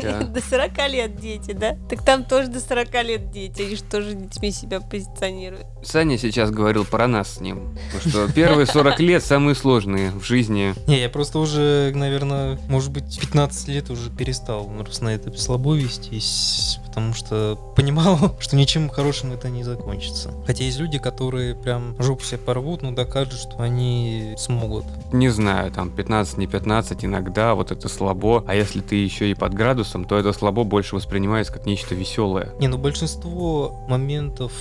[0.00, 0.20] Да.
[0.24, 1.76] До 40 лет дети, да?
[1.88, 5.66] Так там тоже до 40 лет дети, они же тоже детьми себя позиционируют.
[5.82, 7.76] Саня сейчас говорил про нас с ним.
[7.92, 10.74] потому Что первые 40 лет самые сложные в жизни.
[10.86, 15.74] Не, я просто уже, наверное, может быть, 15 лет уже перестал просто на это слабо
[15.74, 20.32] вестись, потому что понимал, что ничем хорошим это не закончится.
[20.44, 24.84] Хотя есть люди, которые прям жопу себе порвут, но докажут, что они смогут.
[25.12, 28.42] Не знаю, там 15, не 15, иногда вот это слабо.
[28.48, 32.52] А если ты еще и под градусом, то это слабо больше воспринимается как нечто веселое.
[32.58, 34.52] Не, ну большинство моментов,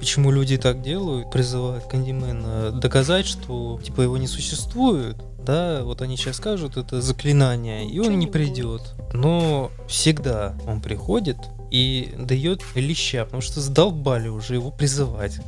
[0.00, 5.16] почему люди так делают, призывают Кандимена доказать, что типа его не существует.
[5.46, 8.82] Да, вот они сейчас скажут, это заклинание, и он не придет.
[9.14, 11.38] Но всегда он приходит
[11.70, 15.38] и дает леща, потому что задолбали уже его призывать.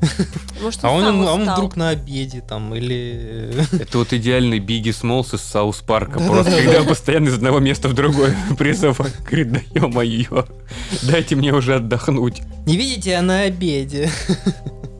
[0.62, 3.54] Может, А он, а он вдруг на обеде там или...
[3.72, 6.18] Это вот идеальный Бигги Смолс из Саус Парка.
[6.18, 6.33] Да-да-да.
[6.33, 9.14] Просто когда он постоянно из одного места в другое призывает.
[9.24, 10.46] Говорит, да ё-моё,
[11.02, 12.42] дайте мне уже отдохнуть.
[12.66, 14.11] Не видите, а на обеде.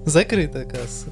[0.07, 1.07] Закрыта касса.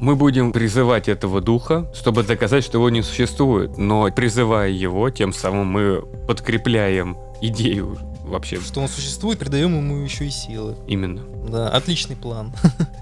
[0.00, 3.76] Мы будем призывать этого духа, чтобы доказать, что его не существует.
[3.76, 7.98] Но призывая его, тем самым мы подкрепляем идею
[8.30, 8.60] вообще.
[8.60, 10.76] Что он существует, придаем ему еще и силы.
[10.86, 11.22] Именно.
[11.48, 12.52] Да, отличный план.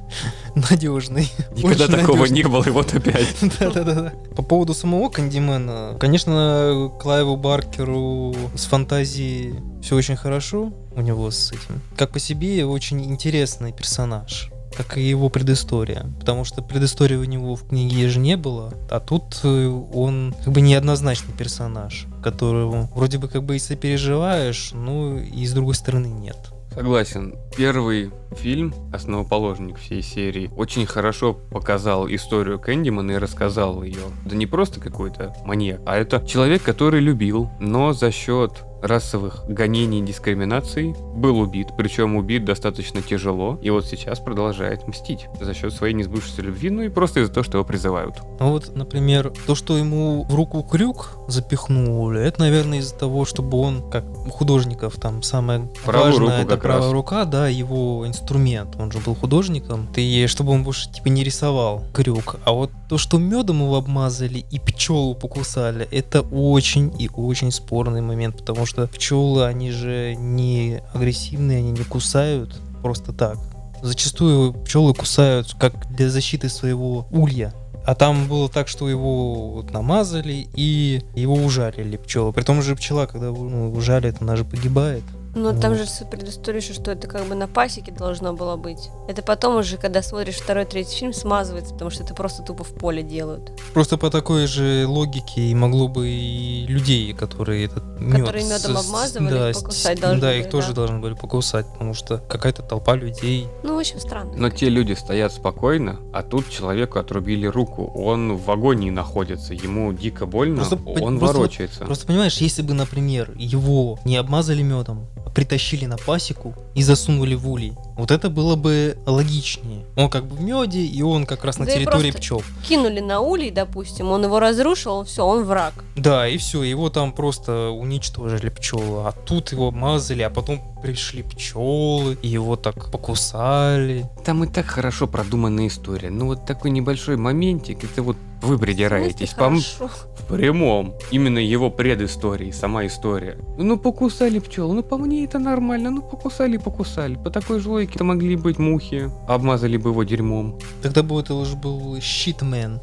[0.55, 1.31] Надежный.
[1.53, 3.37] Никогда такого не было, и вот опять.
[3.61, 4.12] Да-да-да.
[4.35, 11.53] По поводу самого Кандимена, конечно, Клайву Баркеру с фантазией все очень хорошо у него с
[11.53, 11.81] этим.
[11.97, 16.07] Как по себе очень интересный персонаж как и его предыстория.
[16.21, 20.53] Потому что предыстории у него в книге же не было, а тут э, он как
[20.53, 26.07] бы неоднозначный персонаж, которого вроде бы как бы и сопереживаешь, но и с другой стороны
[26.07, 26.38] нет.
[26.79, 27.35] Согласен.
[27.57, 34.03] Первый фильм, основоположник всей серии, очень хорошо показал историю Кэндимана и рассказал ее.
[34.25, 40.01] Да не просто какой-то маньяк, а это человек, который любил, но за счет расовых гонений
[40.01, 45.73] и дискриминаций был убит, причем убит достаточно тяжело, и вот сейчас продолжает мстить за счет
[45.73, 48.17] своей несбывшейся любви, ну и просто из-за того, что его призывают.
[48.41, 53.59] Ну вот, например, то, что ему в руку крюк запихнули, это, наверное, из-за того, чтобы
[53.59, 56.93] он, как у художников, там самое Правую важное, руку это правая раз.
[56.93, 58.77] рука, да, его инструмент.
[58.79, 59.88] Он же был художником.
[59.97, 62.37] И чтобы он больше типа не рисовал крюк.
[62.45, 68.01] А вот то, что медом его обмазали и пчелу покусали, это очень и очень спорный
[68.01, 73.38] момент, потому что пчелы, они же не агрессивные, они не кусают просто так.
[73.83, 77.54] Зачастую пчелы кусают как для защиты своего улья.
[77.87, 82.33] А там было так, что его вот намазали и его ужалили пчелы.
[82.33, 85.04] При том же пчела, когда ну, ужалит, она же погибает.
[85.38, 85.79] Но там Вот.
[85.79, 88.90] же с предыстория, еще, что это как бы на пасеке должно было быть.
[89.09, 92.72] Это потом уже, когда смотришь второй, третий фильм, смазывается, потому что это просто тупо в
[92.74, 93.53] поле делают.
[93.72, 98.20] Просто по такой же логике и могло бы и людей, которые этот мед...
[98.20, 100.74] Которые медом с- обмазывали, да, покусать с- должны Да, были, их тоже да.
[100.74, 103.46] должны были покусать, потому что какая-то толпа людей.
[103.62, 104.33] Ну, в общем, странно.
[104.37, 109.92] Но те люди стоят спокойно, а тут человеку отрубили руку, он в агонии находится, ему
[109.92, 111.85] дико больно, Просто он просто ворочается.
[111.85, 117.49] Просто понимаешь, если бы, например, его не обмазали медом, притащили на пасеку и засунули в
[117.49, 119.85] улей, вот это было бы логичнее.
[119.97, 122.43] Он как бы в меде, и он как раз на Да территории пчел.
[122.67, 125.75] Кинули на улей, допустим, он его разрушил, все, он враг.
[125.97, 131.23] Да, и все, его там просто уничтожили пчелы, а тут его обмазали, а потом пришли
[131.23, 134.09] пчелы, и его так покусали.
[134.25, 136.11] Там и так хорошо продуманная история.
[136.11, 139.31] Ну вот такой небольшой моментик, это вот вы придираетесь.
[139.31, 140.09] В смысле, По- хорошо.
[140.17, 140.95] в прямом.
[141.11, 143.37] Именно его предыстории, сама история.
[143.57, 145.91] Ну покусали пчел, ну по мне это нормально.
[145.91, 147.17] Ну покусали, покусали.
[147.17, 149.11] По такой же логике это могли быть мухи.
[149.27, 150.59] Обмазали бы его дерьмом.
[150.83, 152.81] Тогда бы это уже был щитмен.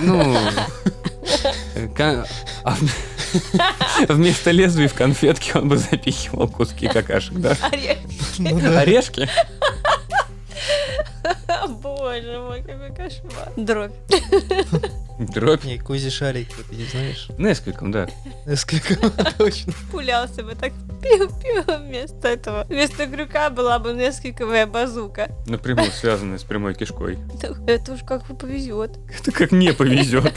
[0.00, 0.36] Ну...
[4.08, 7.56] Вместо лезвий в конфетке он бы запихивал куски какашек, да?
[7.70, 7.98] Орех.
[8.38, 8.80] Ну да.
[8.80, 9.28] Орешки?
[11.82, 13.52] Боже мой, какой кошмар.
[13.56, 13.92] Дробь.
[15.18, 15.64] Дробь.
[15.64, 17.28] Не, козий шарик, ты знаешь.
[17.38, 18.08] Нескольким, да.
[18.46, 18.96] Несколько,
[19.38, 19.72] точно.
[19.90, 22.64] Пулялся бы так пиу-пиу вместо этого.
[22.68, 25.28] Вместо крюка была бы несколковая базука.
[25.46, 27.18] Напрямую связанная с прямой кишкой.
[27.66, 28.98] Это уж как повезет.
[29.20, 30.34] Это как не повезет.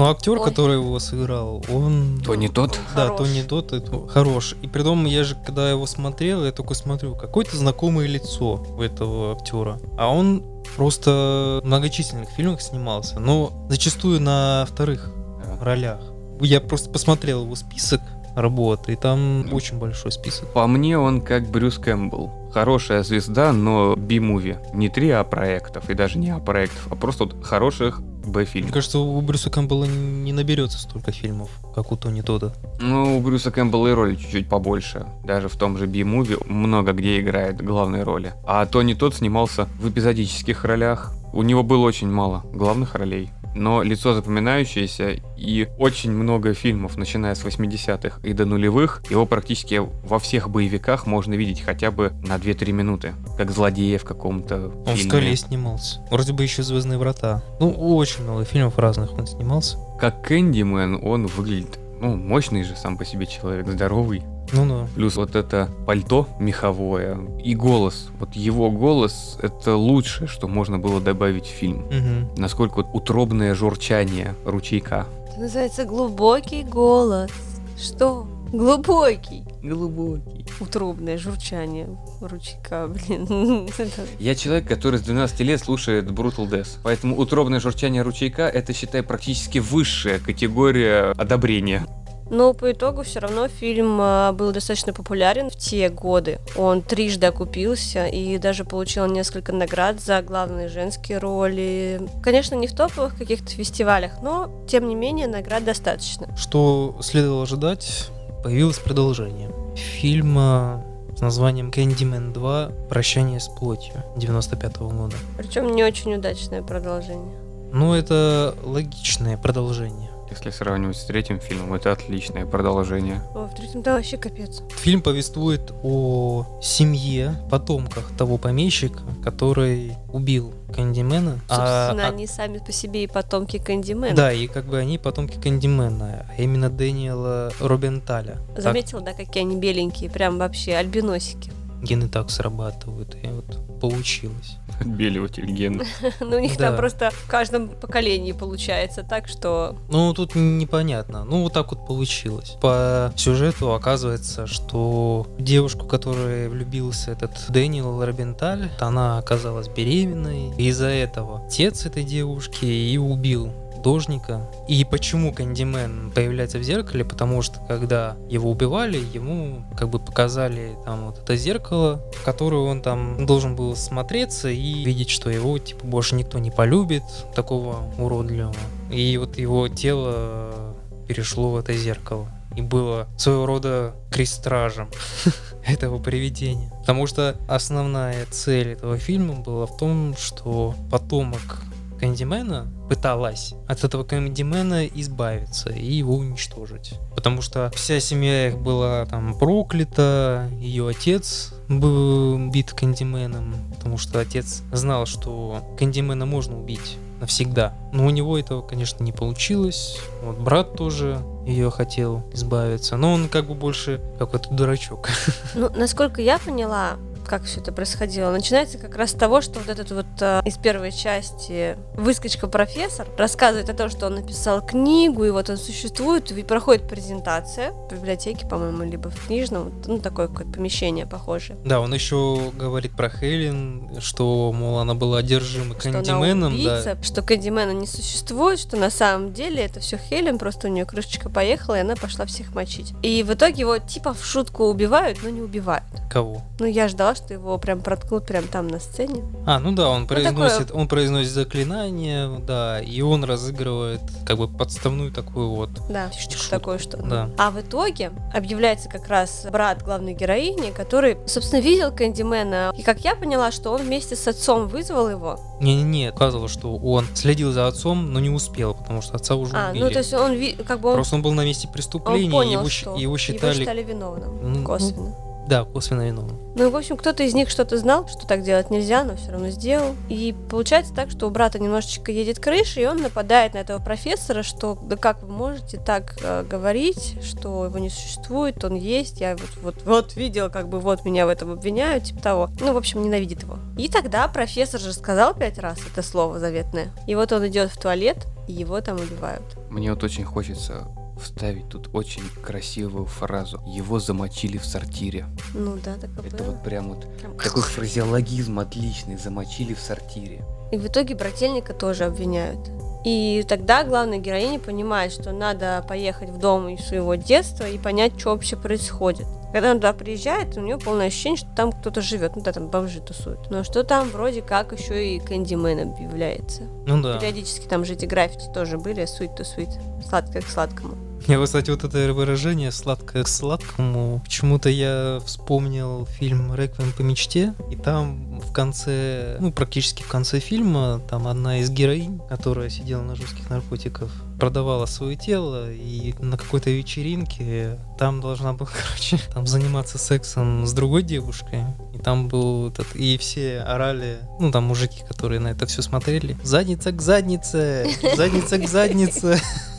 [0.00, 0.44] Ну, актер, Ой.
[0.44, 2.22] который его сыграл, он...
[2.24, 2.78] То не тот.
[2.94, 3.18] Да, Хорош.
[3.18, 4.56] Тони Дот это хорош.
[4.62, 8.80] И при том, я же, когда его смотрел, я только смотрю, какое-то знакомое лицо у
[8.80, 9.78] этого актера.
[9.98, 10.29] А он
[10.76, 15.12] просто в многочисленных фильмах снимался, но зачастую на вторых
[15.44, 15.64] Да.
[15.64, 16.00] ролях.
[16.40, 18.00] Я просто посмотрел его список
[18.36, 20.52] работ, и там очень большой список.
[20.52, 22.30] По мне он как Брюс Кэмпбелл.
[22.52, 24.56] Хорошая звезда, но би-муви.
[24.74, 28.72] Не три А проектов, и даже не А проектов, а просто вот хороших Мне Б-фильмов.
[28.72, 32.52] кажется, у Брюса Кэмпбелла не наберется столько фильмов, как у Тони Тода.
[32.80, 35.06] Ну, у Брюса Кэмпбелла и роли чуть-чуть побольше.
[35.24, 38.34] Даже в том же би-муви много где играет главные роли.
[38.46, 41.12] А Тони тот снимался в эпизодических ролях.
[41.32, 43.30] У него было очень мало главных ролей.
[43.54, 49.80] Но лицо запоминающееся и очень много фильмов, начиная с 80-х и до нулевых, его практически
[49.80, 54.94] во всех боевиках можно видеть хотя бы на 2-3 минуты, как злодея в каком-то Он
[54.94, 55.10] в фильме.
[55.10, 56.00] «Скале» снимался.
[56.10, 57.42] Вроде бы еще «Звездные врата».
[57.58, 59.76] Ну, очень много фильмов разных он снимался.
[60.00, 64.22] Как Кэндимен он выглядит, ну, мощный же сам по себе человек, здоровый.
[64.52, 64.88] Ну да.
[64.94, 68.08] Плюс вот это пальто меховое и голос.
[68.18, 71.86] Вот его голос— это лучшее, что можно было добавить в фильм.
[71.86, 72.30] Мгм.
[72.36, 75.06] Насколько вот утробное журчание ручейка.
[75.28, 77.30] Это называется глубокий голос.
[77.78, 78.26] Что?
[78.52, 79.44] Глубокий.
[79.62, 80.44] Глубокий.
[80.58, 81.88] Утробное журчание
[82.20, 83.68] ручейка, блин.
[84.18, 86.78] Я человек, который с 12 лет слушает Brutal Death.
[86.82, 91.86] Поэтому утробное журчание ручейка— это, считай, практически высшая категория одобрения.
[92.30, 96.38] Но по итогу все равно фильм а, был достаточно популярен в те годы.
[96.56, 102.00] Он трижды окупился и даже получил несколько наград за главные женские роли.
[102.22, 106.28] Конечно, не в топовых каких-то фестивалях, но тем не менее наград достаточно.
[106.36, 108.08] Что следовало ожидать,
[108.44, 109.50] появилось продолжение.
[109.74, 110.84] Фильма
[111.16, 112.70] с названием «Кэндимен 2.
[112.88, 115.16] Прощание с плотью» 95 года.
[115.36, 117.34] Причем не очень удачное продолжение.
[117.72, 120.09] Ну, это логичное продолжение.
[120.30, 123.20] Если сравнивать с третьим фильмом, это отличное продолжение.
[123.34, 124.62] О, в третьем да вообще капец.
[124.78, 131.40] Фильм повествует о семье, потомках того помещика, который убил Кэндимена.
[131.48, 134.14] А- Собственно, а- они сами по себе и потомки Кэндимена.
[134.14, 138.38] Да, и как бы они потомки Кэндимена, а именно Дэниела Робенталя.
[138.54, 141.50] Так Заметил, да, какие они беленькие, прям вообще альбиносики.
[141.82, 144.56] Гены так срабатывают, и вот получилось.
[144.80, 145.82] Отбеливатель ген.
[146.20, 151.24] Ну, у них там просто в каждом поколении получается так, что Ну, тут непонятно.
[151.24, 152.56] Ну, вот так вот получилось.
[152.60, 160.52] По сюжету оказывается, что девушку, которая влюбился этот Дэниел Робенталь, она оказалась беременной.
[160.56, 164.42] И из-за этого отец этой девушки и убил художника.
[164.68, 167.02] И почему Кэндимен появляется в зеркале?
[167.02, 172.60] Потому что когда его убивали, ему как бы показали там вот это зеркало, в которое
[172.60, 177.90] он там должен был смотреться и видеть, что его типа больше никто не полюбит, такого
[177.98, 178.54] уродливого.
[178.90, 180.74] И вот его тело
[181.08, 182.28] перешло в это зеркало.
[182.56, 184.90] И было своего рода крестражем
[185.64, 186.70] этого привидения.
[186.80, 191.62] Потому что основная цель этого фильма была в том, что потомок
[192.00, 196.94] Кэндимена пыталась от этого Кэндимена избавиться и его уничтожить.
[197.14, 204.18] Потому что вся семья их была там проклята, ее отец был убит Кэндименом, потому что
[204.18, 207.74] отец знал, что Кэндимена можно убить навсегда.
[207.92, 209.98] Но у него этого, конечно, не получилось.
[210.22, 212.96] Вот брат тоже ее хотел избавиться.
[212.96, 215.10] Но он как бы больше какой-то дурачок.
[215.54, 216.96] Ну, насколько я поняла,
[217.30, 220.58] как все это происходило, начинается как раз с того, что вот этот вот э, из
[220.58, 226.32] первой части выскочка профессор рассказывает о том, что он написал книгу, и вот он существует,
[226.32, 231.56] и проходит презентация в библиотеке, по-моему, либо в книжном, ну, такое какое-то помещение похожее.
[231.64, 236.52] Да, он еще говорит про Хелен, что, мол, она была одержима Что Кэндименом.
[236.52, 240.84] убийца, что Кэндимена не существует, что на самом деле это все Хелен, просто у нее
[240.84, 242.92] крышечка поехала, и она пошла всех мочить.
[243.04, 245.84] И в итоге его типа в шутку убивают, но не убивают.
[245.92, 246.08] Да.
[246.10, 246.42] Кого?
[246.58, 249.22] Ну, я ждала, что его прям проткнут прям там на сцене.
[249.46, 254.48] А, ну да, он такое- произносит, он произносит заклинание, да, и он разыгрывает как бы
[254.48, 255.70] подставную такую вот.
[255.88, 257.02] Да, что такое что-то.
[257.04, 257.30] да.
[257.38, 262.72] А в итоге объявляется как раз брат главной героини, который, собственно, видел Кэндимена.
[262.76, 265.38] И как я поняла, что он вместе с отцом вызвал его.
[265.60, 269.70] Не-не-не, указывало, что он следил за отцом, но не успел, потому что отца уже А,
[269.70, 269.84] убили.
[269.84, 272.60] ну то есть он как бы он, Просто он был на месте он преступления, понял,
[272.60, 275.14] его, что его считали, виновным Ну, косвенно.
[275.50, 276.38] Да, косвенно виновным.
[276.54, 279.50] Ну, в общем, кто-то из них что-то знал, что так делать нельзя, но все равно
[279.50, 279.96] сделал.
[280.08, 284.44] И получается так, что у брата немножечко едет крыша, и он нападает на этого профессора,
[284.44, 289.36] что да как вы можете так э, говорить, что его не существует, он есть, я
[289.36, 292.50] вот, вот, вот видел, как бы вот меня в этом обвиняют, типа того.
[292.60, 293.58] Ну, в общем, ненавидит его.
[293.76, 296.92] И тогда профессор же сказал пять раз это слово заветное.
[297.08, 299.42] И вот он идет в туалет, и его там убивают.
[299.68, 300.86] Мне вот очень хочется
[301.20, 303.60] вставить тут очень красивую фразу.
[303.66, 305.26] Его замочили в сортире.
[305.54, 306.50] Ну да, так и Это было.
[306.52, 309.16] вот прям вот Прям- такой фразеологизм отличный.
[309.16, 310.44] Замочили в сортире.
[310.72, 312.70] И в итоге брательника тоже обвиняют.
[313.04, 318.18] И тогда главная героиня понимает, что надо поехать в дом из своего детства и понять,
[318.20, 319.26] что вообще происходит.
[319.52, 322.36] Когда она туда приезжает, у нее полное ощущение, что там кто-то живет.
[322.36, 323.50] Ну да, там бомжи тусуют.
[323.50, 326.62] Но что там вроде как еще и Кэндимен объявляется.
[326.86, 327.18] Ну да.
[327.18, 329.72] Периодически там же эти граффити тоже были, to sweet,
[330.08, 330.94] сладкое к сладкому.
[331.26, 337.54] Я, кстати, вот это выражение «сладкое к сладкому», почему-то я вспомнил фильм «Реквием по мечте»,
[337.70, 343.02] и там в конце, ну, практически в конце фильма, там одна из героинь, которая сидела
[343.02, 349.46] на жестких наркотиках, продавала свое тело, и на какой-то вечеринке там должна была, короче, там
[349.46, 351.64] заниматься сексом с другой девушкой.
[351.94, 356.36] И там был этот, и все орали, ну, там мужики, которые на это все смотрели,
[356.42, 357.86] «Задница к заднице!
[358.16, 359.40] Задница к заднице!»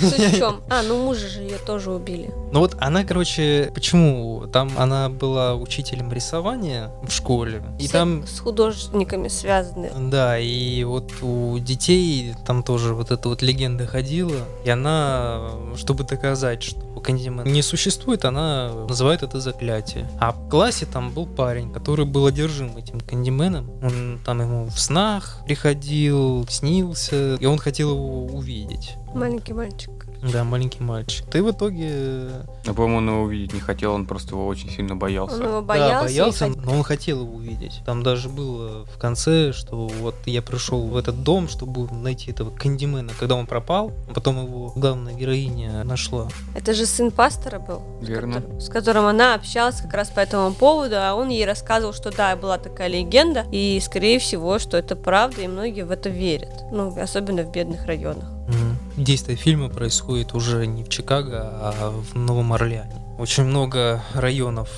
[0.00, 0.60] Суть в чем?
[0.68, 2.30] А, ну мужа же ее тоже убили.
[2.52, 4.46] Ну вот она, короче, почему?
[4.52, 7.62] Там она была учителем рисования в школе.
[7.78, 9.90] И там с художниками связаны.
[10.10, 16.04] да, и вот у детей там тоже вот эта вот легенда ходила, и она, чтобы
[16.04, 20.10] доказать, что Кэндимен не существует, она называет это заклятие.
[20.20, 23.70] А в классе там был парень, который был одержим этим Кэндименом.
[23.82, 28.94] Он там ему в снах приходил, снился, и он хотел его увидеть.
[29.14, 30.05] Маленький мальчик.
[30.32, 31.24] Да, маленький мальчик.
[31.30, 32.28] Ты в итоге
[32.66, 35.36] А, по-моему, он его увидеть не хотел, он просто его очень сильно боялся.
[35.36, 35.98] Он его Да, боялся.
[36.14, 37.80] и боялся, хот- но он хотел его увидеть.
[37.86, 42.50] Там даже было в конце, что вот я пришел в этот дом, чтобы найти этого
[42.50, 43.12] Кэндимена.
[43.18, 46.28] Когда он пропал, а потом его главная героиня нашла.
[46.54, 47.82] Это же сын пастора был.
[48.02, 48.36] с Верно.
[48.36, 52.10] котор- С которым она общалась как раз по этому поводу, а он ей рассказывал, что
[52.10, 56.64] да, была такая легенда, и скорее всего, что это правда, и многие в это верят.
[56.72, 58.24] Ну, особенно в бедных районах.
[58.48, 58.75] Мгм.
[58.96, 62.94] Действие фильма происходит уже не в Чикаго, а в Новом Орлеане.
[63.18, 64.70] Очень много районов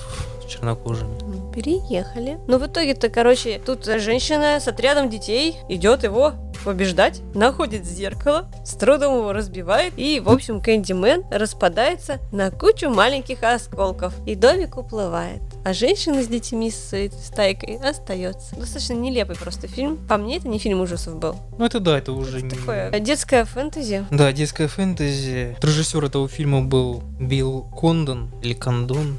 [0.48, 1.16] чернокожими.
[1.22, 2.38] Ну, Переехали.
[2.46, 6.34] Но в итоге-то, короче, тут женщина с отрядом детей идет его
[6.64, 13.42] побеждать, находит зеркало, с трудом его разбивает, и, в общем, Кэндимен распадается на кучу маленьких
[13.42, 15.40] осколков, и домик уплывает.
[15.64, 18.56] А женщина с детьми, с своей стайкой остается.
[18.56, 19.98] Достаточно нелепый просто фильм.
[20.08, 21.36] По мне, это не фильм ужасов был.
[21.58, 22.50] Ну это да, это уже не...
[22.50, 24.06] Такое детское фэнтези.
[24.10, 25.56] Да, детская фэнтези.
[25.60, 29.18] Режиссер этого фильма был Билл Кондон или Кондон.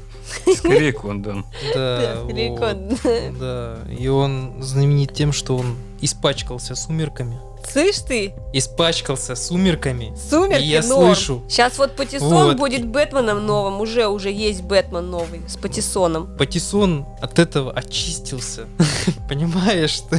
[0.56, 1.44] Скорее Кондон.
[1.74, 2.28] Да, Да, вот.
[2.28, 3.38] перекон.
[3.38, 7.38] Да, и он знаменит тем, что он испачкался сумерками.
[7.68, 10.12] Слышь ты, Испачкался сумерками.
[10.28, 11.14] сумерки И я норм.
[11.14, 11.42] слышу.
[11.48, 12.56] Сейчас вот Патиссон Вот.
[12.56, 13.80] будет Бэтменом новым.
[13.80, 16.36] Уже, уже есть Бэтмен новый с Патиссоном.
[16.36, 18.66] Патиссон от этого очистился.
[19.28, 20.16] Понимаешь ты?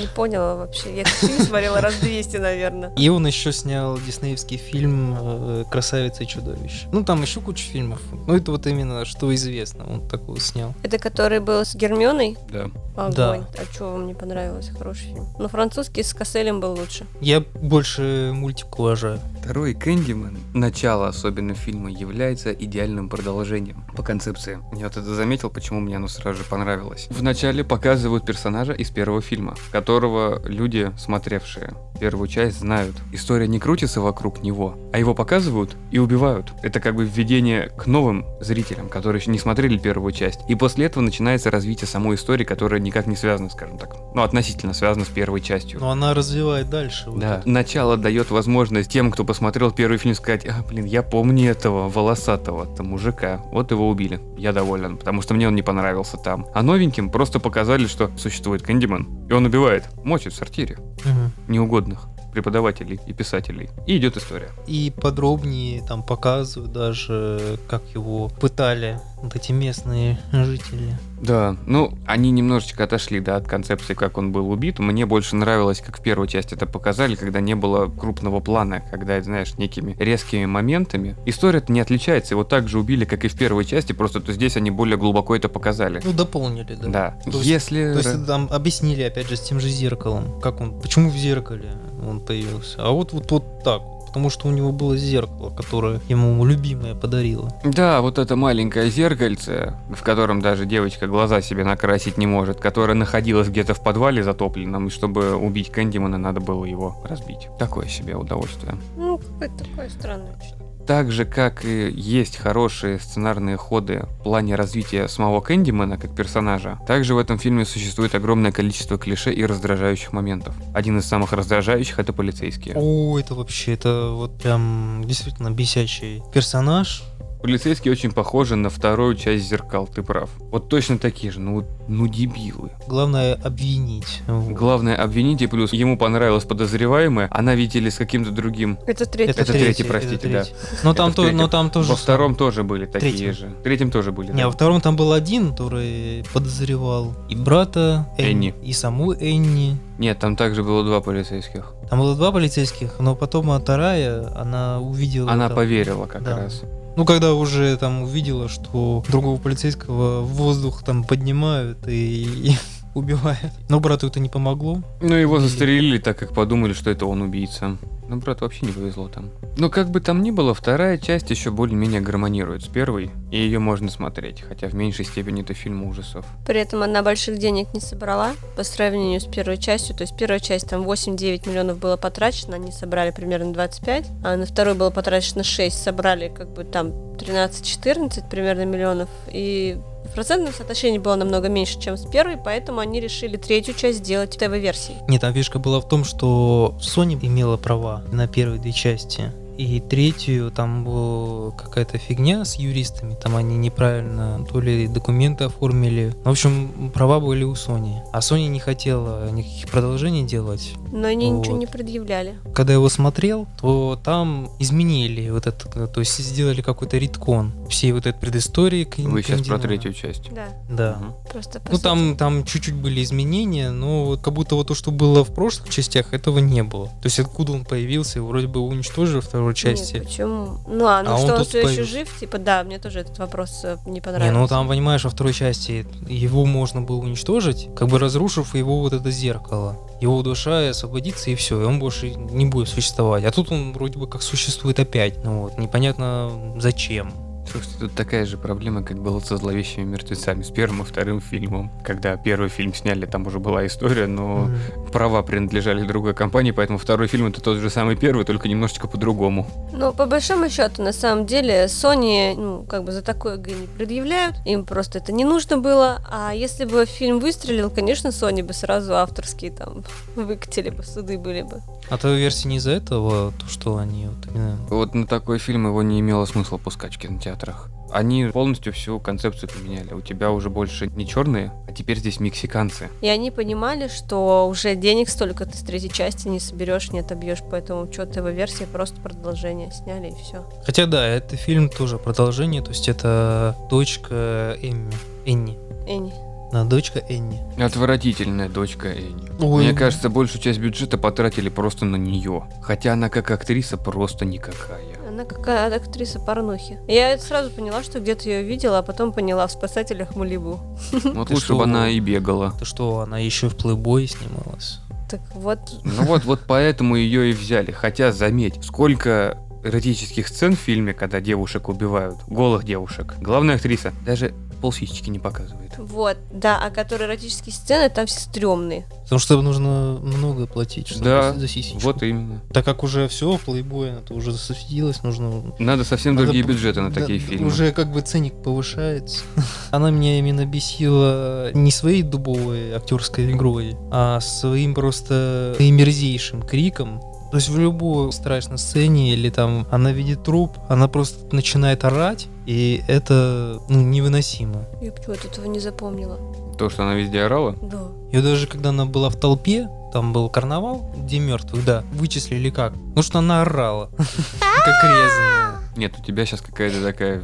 [0.00, 0.94] Не поняла вообще.
[0.96, 2.92] Я этот фильм смотрела раз 200, наверное.
[2.96, 6.86] И он еще снял диснеевский фильм э, «Красавица и чудовище».
[6.90, 8.00] Ну, там еще куча фильмов.
[8.26, 10.72] Ну, это вот именно, что известно, он такой снял.
[10.82, 12.38] Это который был с Гермионой?
[12.50, 12.70] Да.
[12.96, 13.14] Огонь.
[13.14, 13.34] Да.
[13.58, 14.70] А что вам не понравилось?
[14.76, 15.26] Хороший фильм.
[15.38, 17.06] Но французский с Касселем был лучше.
[17.20, 19.20] Я больше мультик уважаю.
[19.42, 24.58] Второй Кэндимен, начало особенно фильма, является идеальным продолжением по концепции.
[24.72, 27.06] Я вот это заметил, почему мне оно сразу же понравилось.
[27.10, 32.94] Вначале показывают персонажа из первого фильма, которого люди, смотревшие первую часть, знают.
[33.12, 36.52] История не крутится вокруг него, а его показывают и убивают.
[36.62, 40.40] Это как бы введение к новым зрителям, которые еще не смотрели первую часть.
[40.48, 43.96] И после этого начинается развитие самой истории, которая никак не связана, скажем так.
[44.14, 45.80] Ну, относительно связана с первой частью.
[45.80, 46.14] Но она
[46.58, 47.10] развивает дальше.
[47.10, 47.48] вот Да, это.
[47.48, 52.66] начало дает возможность тем, кто посмотрел первый фильм, сказать, а, блин, я помню этого волосатого
[52.66, 54.20] там мужика, вот его убили.
[54.36, 56.46] Я доволен, потому что мне он не понравился там.
[56.54, 61.32] А новеньким просто показали, что существует Кэндиман, и он убивает, мочит в сортире Мгм.
[61.48, 63.70] неугодных преподавателей и писателей.
[63.86, 64.50] И идет история.
[64.66, 70.96] И подробнее там показывают даже, как его пытали вот эти местные жители.
[71.20, 74.78] Да, ну, они немножечко отошли, да, от концепции, как он был убит.
[74.78, 79.20] Мне больше нравилось, как в первой части это показали, когда не было крупного плана, когда,
[79.20, 81.16] знаешь, некими резкими моментами.
[81.26, 84.56] История-то не отличается, его так же убили, как и в первой части, просто то здесь
[84.56, 86.00] они более глубоко это показали.
[86.04, 86.88] Ну, дополнили, да.
[86.88, 87.92] Да, То есть- если...
[87.94, 91.72] То есть там объяснили, опять же, с тем же зеркалом, как он, почему в зеркале
[92.06, 92.76] он появился.
[92.78, 93.98] А вот вот, вот так вот.
[94.08, 97.52] Потому что у него было зеркало, которое ему любимая подарила.
[97.62, 102.94] Да, вот это маленькое зеркальце, в котором даже девочка глаза себе накрасить не может, которое
[102.94, 107.48] находилось где-то в подвале затопленном, и чтобы убить Кэндимана, надо было его разбить.
[107.58, 108.76] Такое себе удовольствие.
[108.96, 110.57] Ну, какое-то такое странное что-то.
[110.88, 116.78] Так же, как и есть хорошие сценарные ходы в плане развития самого Кэндимена как персонажа,
[116.86, 120.54] также в этом фильме существует огромное количество клише и раздражающих моментов.
[120.72, 122.74] Один из самых раздражающих это полицейские.
[122.74, 127.02] О, это вообще, это вот прям действительно бесячий персонаж.
[127.42, 130.30] Полицейские очень похожи на вторую часть зеркал, ты прав.
[130.50, 132.70] Вот точно такие же, ну, вот, ну дебилы.
[132.88, 134.22] Главное обвинить.
[134.26, 138.78] Главное обвинить, и плюс ему понравилась подозреваемая, она видели с каким-то другим.
[138.86, 139.40] Это третий.
[139.40, 140.44] Это третий, простите, да.
[140.82, 141.90] Но Это там, то, но там тоже...
[141.90, 143.34] Во втором тоже были такие Третьем.
[143.34, 143.46] же.
[143.48, 144.32] В третьем тоже были.
[144.32, 144.46] Не, да.
[144.46, 148.54] во втором там был один, который подозревал и брата Энни.
[148.62, 149.78] и саму Энни.
[149.98, 151.72] Нет, там также было два полицейских.
[151.88, 155.30] Там было два полицейских, но потом вторая, она увидела...
[155.30, 156.36] Она там- поверила как да.
[156.36, 156.62] раз.
[156.98, 162.56] Ну, когда уже там увидела, что другого полицейского в воздух там поднимают и,
[162.94, 163.52] убивают.
[163.68, 164.82] Но брату это не помогло.
[165.00, 167.78] Ну, его застрелили, так как подумали, что это он убийца.
[168.08, 169.30] Но брату вообще не повезло там.
[169.56, 173.58] Но как бы там ни было, вторая часть еще более-менее гармонирует с первой, и ее
[173.58, 176.24] можно смотреть, хотя в меньшей степени это фильм ужасов.
[176.46, 179.94] При этом она больших денег не собрала по сравнению с первой частью.
[179.94, 184.46] То есть первая часть там 8-9 миллионов было потрачено, они собрали примерно 25, а на
[184.46, 186.88] вторую было потрачено 6, собрали как бы там
[187.18, 189.08] 13-14 примерно миллионов.
[189.30, 189.78] И
[190.08, 194.34] в процентном соотношении было намного меньше, чем с первой, поэтому они решили третью часть сделать
[194.34, 194.96] в ТВ-версии.
[195.08, 199.32] Нет, там фишка была в том, что Sony имела права на первые две части.
[199.58, 203.16] И третью там была какая-то фигня с юристами.
[203.20, 206.14] Там они неправильно то ли документы оформили.
[206.24, 207.98] В общем, права были у Sony.
[208.12, 210.74] А Sony не хотела никаких продолжений делать.
[210.92, 211.58] Но они ничего Вот.
[211.60, 212.36] не предъявляли.
[212.54, 217.90] Когда я его смотрел, то там изменили вот это, то есть сделали какой-то риткон всей
[217.90, 218.84] вот этой предыстории.
[218.84, 220.30] к Вы сейчас про третью часть.
[220.32, 220.98] Да, Да.
[221.00, 221.14] Мгм.
[221.32, 221.82] просто Ну сути.
[221.82, 225.68] там, там чуть-чуть были изменения, но вот как будто вот то, что было в прошлых
[225.68, 226.86] частях, этого не было.
[226.86, 229.94] То есть откуда он появился, вроде бы уничтожили во второй части.
[229.94, 230.58] Нет, почему?
[230.66, 231.92] Ну, а, ну А он что, он тут все еще появился.
[231.92, 232.20] жив?
[232.20, 234.32] Типа, да, мне тоже этот вопрос э, не Не, понравился.
[234.38, 238.92] ну там, понимаешь, во второй части его можно было уничтожить, как бы разрушив его вот
[238.92, 239.76] это зеркало.
[240.00, 243.24] Его душа освободится и все, и он больше не будет существовать.
[243.24, 245.24] А тут он вроде бы как существует опять.
[245.24, 247.12] Ну вот, непонятно зачем.
[247.50, 251.70] Слушайте, тут такая же проблема, как было со зловещими мертвецами с первым и вторым фильмом.
[251.82, 254.86] Когда первый фильм сняли, там уже была история, но М.
[254.92, 259.46] права принадлежали другой компании, поэтому второй фильм это тот же самый первый, только немножечко по-другому.
[259.72, 264.36] Ну, по большому счету, на самом деле, Sony, ну, как бы за такое не предъявляют,
[264.44, 268.94] им просто это не нужно было, а если бы фильм выстрелил, конечно, Sony бы сразу
[268.94, 269.84] авторские там
[270.16, 271.62] выкатили бы, суды были бы.
[271.88, 274.58] А твоя версия не из-за этого, то, что они вот именно...
[274.68, 276.98] Вот на такой фильм его не имело смысла пускать в
[277.38, 277.70] кинотеатрах.
[277.90, 279.94] Они полностью всю концепцию поменяли.
[279.94, 282.90] У тебя уже больше не черные, а теперь здесь мексиканцы.
[283.00, 287.38] И они понимали, что уже денег столько ты с третьей части не соберешь, не отобьешь,
[287.50, 290.44] поэтому что ТВ версия просто продолжение сняли и все.
[290.66, 294.92] Хотя да, это фильм тоже продолжение, то есть это дочка Эмми.
[295.24, 295.58] Энни.
[295.86, 296.12] Энни.
[296.52, 297.42] Да, дочка Энни.
[297.62, 299.30] Отвратительная дочка Энни.
[299.38, 299.64] Ой.
[299.64, 302.44] Мне кажется, большую часть бюджета потратили просто на нее.
[302.62, 304.87] Хотя она как актриса просто никакая.
[305.18, 306.78] Она какая актриса порнухи.
[306.86, 310.60] Я это сразу поняла, что где-то ее видела, а потом поняла в «Спасателях Малибу».
[310.92, 312.52] Вот Ты лучше бы она и бегала.
[312.56, 314.78] То что, она еще в плейбой снималась?
[315.10, 317.72] Так вот, Ну вот, вот поэтому ее и взяли.
[317.72, 323.16] Хотя, заметь, сколько эротических сцен в фильме, когда девушек убивают, голых девушек.
[323.18, 325.72] Главная актриса даже полсисечки не показывает.
[325.78, 328.86] вот, да, а которые эротические сцены, там все стрёмные.
[329.04, 331.80] Потому что нужно много платить, чтобы Да, за сисечку.
[331.80, 332.42] Вот именно.
[332.52, 335.54] Так как уже все, в плейбой, это уже засветилось, нужно...
[335.58, 337.46] Надо совсем надо другие бюджеты на да, такие фильмы.
[337.46, 339.22] Уже как бы ценник повышается.
[339.70, 347.00] Она меня именно бесила не своей дубовой актерской игрой, а своим просто наимерзейшим криком.
[347.30, 352.28] То есть в любой страшной сцене или там она видит труп, она просто начинает орать,
[352.46, 354.64] и это ну, невыносимо.
[354.80, 356.18] Я почему-то этого не запомнила.
[356.56, 357.54] То, что она везде орала.
[357.60, 357.88] Да.
[358.10, 362.72] И даже когда она была в толпе, там был карнавал, где мертвых, да, вычислили как?
[362.72, 365.58] Потому что она орала, как резаная.
[365.76, 367.22] Нет, у тебя сейчас какая-то такая...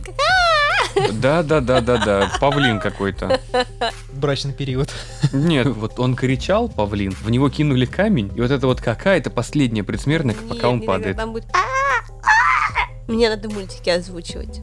[1.12, 2.32] Да, да, да, да, да.
[2.40, 3.40] Павлин какой-то.
[4.12, 4.92] Брачный период.
[5.32, 9.82] Нет, вот он кричал, павлин, в него кинули камень, и вот это вот какая-то последняя
[9.82, 11.16] предсмертная, пока он Не, не, не, падает.
[11.16, 11.46] Там будет...
[13.06, 14.60] Мне надо мультики озвучивать.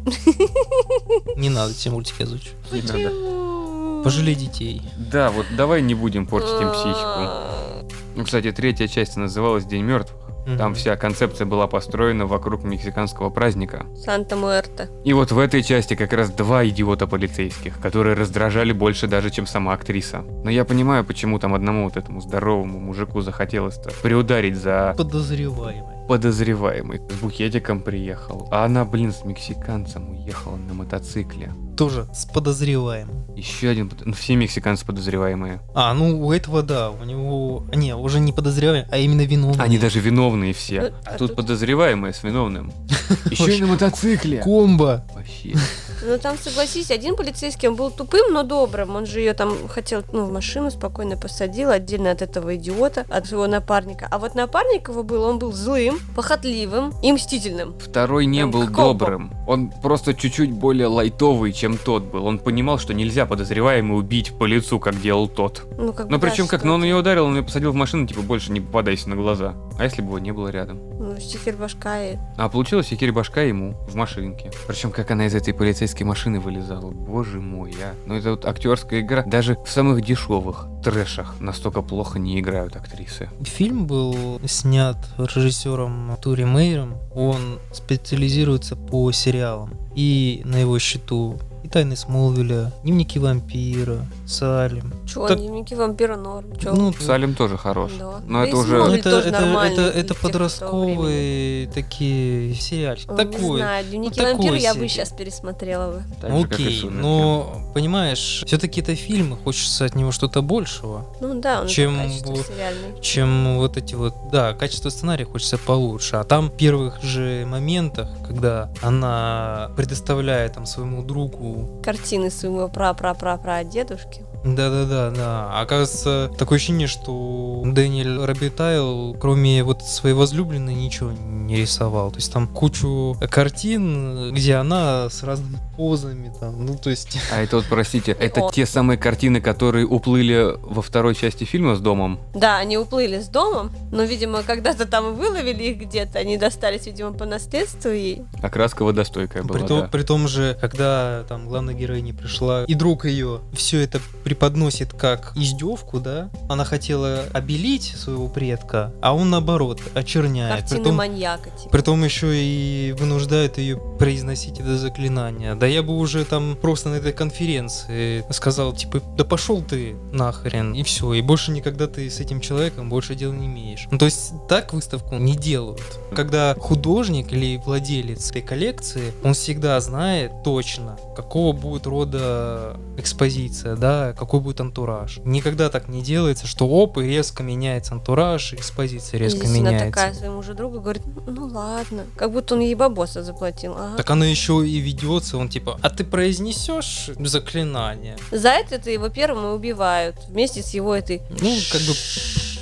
[1.35, 2.55] Не надо все мультики озвучивать.
[2.71, 3.09] Не надо.
[3.09, 4.01] Почему?
[4.03, 4.81] Пожалей детей.
[4.97, 6.95] Да, вот давай не будем портить им психику.
[6.95, 10.30] А, Ну, кстати, третья часть называлась День мертвых.
[10.45, 10.73] Там Мгм.
[10.75, 13.85] вся концепция была построена вокруг мексиканского праздника.
[13.95, 14.89] Санта-Муэрте.
[15.03, 19.45] И вот в этой части как раз два идиота полицейских, которые раздражали больше даже, чем
[19.45, 20.23] сама актриса.
[20.43, 24.95] Но я понимаю, почему там одному вот этому здоровому мужику захотелось-то приударить за...
[24.97, 26.07] Подозреваемый.
[26.07, 28.47] подозреваемый с букетиком приехал.
[28.51, 31.51] А она, блин, с мексиканцем уехала на мотоцикле.
[31.77, 33.25] Тоже с подозреваемым.
[33.35, 33.91] Еще один...
[34.03, 35.61] Ну, все мексиканцы подозреваемые.
[35.73, 37.65] А, ну у этого да, у него...
[37.73, 39.63] Не, уже не подозреваемый, а именно виновный.
[39.63, 40.81] Они даже виновные все.
[40.81, 42.71] А а тут тут- подозреваемые с виновным.
[43.25, 44.41] Еще и на мотоцикле.
[44.43, 45.05] Комбо!
[45.13, 45.55] Вообще.
[46.03, 48.95] Ну там, согласись, один полицейский, он был тупым, но добрым.
[48.95, 53.27] Он же ее там хотел, ну, в машину спокойно посадил, отдельно от этого идиота, от
[53.27, 54.07] своего напарника.
[54.09, 57.75] А вот напарник его был, он был злым, похотливым и мстительным.
[57.79, 59.31] Второй не Там был добрым.
[59.47, 62.25] Он просто чуть-чуть более лайтовый, чем тот был.
[62.25, 65.67] Он понимал, что нельзя подозреваемый убить по лицу, как делал тот.
[65.77, 67.75] Ну, как бы, да, причем как, что ну он ее ударил, он ее посадил в
[67.75, 69.53] машину, типа больше не попадайся на глаза.
[69.77, 70.79] А если бы его не было рядом?
[70.97, 72.17] Ну, стикер башка и...
[72.37, 74.49] А получилось Секири башка ему в машинке.
[74.67, 76.89] Причем как она из этой полицейской машины вылезала.
[76.89, 77.93] Боже мой, а.
[78.07, 79.21] Ну это вот актерская игра.
[79.23, 83.29] Даже в самых дешевых трэшах настолько плохо не играют актрисы.
[83.43, 86.95] Фильм был снят режиссером Тури Мейером.
[87.13, 89.77] Он специализируется по сериалам.
[89.95, 91.39] И на его счету
[91.71, 94.93] Тайны Смолвиля, Дневники вампира, Салем.
[95.05, 96.55] Чё, Так- дневники вампира норм.
[96.57, 96.73] Чё?
[96.73, 97.91] Ну, Салем тоже хорош.
[97.99, 98.19] Да.
[98.25, 98.75] Но Да это уже...
[98.77, 103.09] Смолвиль это, тоже это, это, это подростковые такие сериальчики.
[103.09, 103.39] Ой, Такое.
[103.51, 106.03] Не знаю, дневники ну, вампира я бы сейчас пересмотрела бы.
[106.21, 107.01] так же, Окей, «Сумерки».
[107.01, 111.97] но понимаешь, все-таки это фильм, и хочется от него что-то большего, Ну да, он Чем
[112.09, 113.01] сериальный.
[113.01, 116.15] чем вот эти вот, да, качество сценария хочется получше.
[116.17, 123.63] А там в первых же моментах, когда она предоставляет там своему другу Картины своего пра-пра-пра-пра
[123.63, 124.20] дедушки.
[124.43, 125.61] Да-да-да, да.
[125.61, 132.11] Оказывается, такое ощущение, что Дэниэль Робитайл, кроме вот своей возлюбленной, ничего не рисовал.
[132.11, 136.65] То есть там кучу картин, где она с разными позами там.
[136.65, 137.17] Ну, то есть...
[137.31, 138.51] А это вот, простите, это он.
[138.51, 142.19] те самые картины, которые уплыли во второй части фильма с домом?
[142.33, 147.13] Да, они уплыли с домом, но, видимо, когда-то там выловили их где-то, они достались, видимо,
[147.13, 148.21] по наследству и...
[148.41, 149.87] Окраска водостойкая была, При, том, да.
[149.87, 153.99] при том же, когда там главная героиня пришла, и друг ее все это
[154.31, 160.61] преподносит как издевку, да, она хотела обелить своего предка, а он наоборот очерняет.
[160.61, 161.69] Картины Притом- маньяка, типа.
[161.69, 165.55] Притом еще и вынуждает ее произносить это заклинание.
[165.55, 170.73] Да я бы уже там просто на этой конференции сказал, типа, да пошел ты нахрен,
[170.75, 173.89] и все, и больше никогда ты с этим человеком больше дела не имеешь.
[173.91, 175.99] Ну, то есть так выставку не делают.
[176.15, 184.13] Когда художник или владелец этой коллекции, он всегда знает точно, какого будет рода экспозиция, да,
[184.21, 185.17] какой будет антураж.
[185.25, 189.87] Никогда так не делается, что оп, и резко меняется антураж, экспозиция резко здесь она меняется.
[189.87, 192.05] такая своему же другу говорит, ну, ладно.
[192.15, 193.73] Как будто он ей бабоса заплатил.
[193.75, 193.97] Ага.
[193.97, 198.15] Так она еще и ведется, он типа, а ты произнесешь заклинание?
[198.29, 200.17] За это это его первым и убивают.
[200.27, 201.93] Вместе с его этой Ну, как бы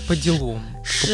[0.10, 0.60] по делам.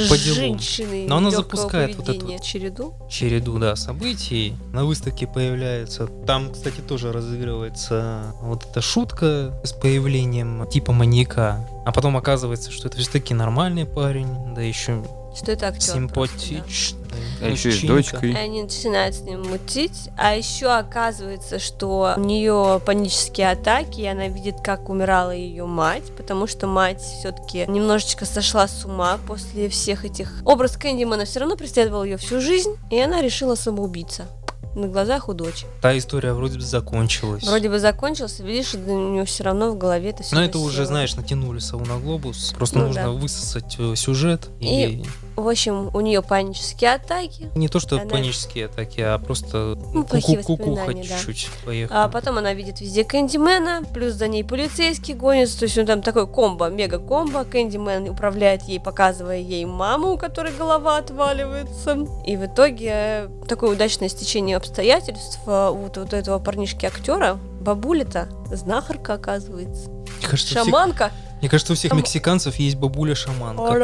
[0.09, 2.93] По, женщиной Но она запускает вот эту череду.
[3.09, 4.55] Череду, да, событий.
[4.71, 6.07] На выставке появляются.
[6.25, 11.67] Там, кстати, тоже разыгрывается вот эта шутка с появлением типа маньяка.
[11.85, 15.03] А потом оказывается, что это все-таки нормальный парень, да еще
[15.35, 15.93] Что это актер.
[15.93, 16.99] симпатичный.
[17.41, 18.31] А еще и с дочкой.
[18.31, 20.09] И они начинают с ним мутить.
[20.17, 26.03] А еще оказывается, что у нее панические атаки, и она видит, как умирала ее мать,
[26.17, 30.31] потому что мать все-таки немножечко сошла с ума после всех этих.
[30.45, 34.25] Образ Кэндимана все равно преследовал ее всю жизнь, и она решила самоубиться
[34.75, 35.69] на глазах у дочери.
[35.81, 37.43] Та история вроде бы закончилась.
[37.43, 40.35] Вроде бы закончился, видишь, у нее все равно в голове это все.
[40.35, 42.53] Но это уже, знаешь, натянули сову на глобус.
[42.57, 43.09] Просто Ну нужно да.
[43.11, 44.49] высосать э, сюжет.
[44.59, 44.85] И...
[44.85, 45.05] И-
[45.35, 47.49] В общем, у нее панические атаки.
[47.55, 51.03] не то, что она- панические атаки, а просто Ну, ку- плохие ку- кукуха да.
[51.19, 52.03] чуть-чуть поехала.
[52.03, 55.59] А потом она видит везде Кэндимена, плюс за ней полицейский гонится.
[55.59, 57.43] То есть он там такой комбо, мега-комбо.
[57.43, 62.07] Кэндимен управляет ей, показывая ей маму, у которой голова отваливается.
[62.25, 69.89] И в итоге такое удачное стечение обстоятельств э, вот, вот этого парнишки-актера, бабуля-то, знахарка оказывается.
[70.21, 71.11] Кажется, у всех- Шаманка.
[71.45, 73.77] Мне кажется, у всех мексиканцев есть бабуля-шаманка.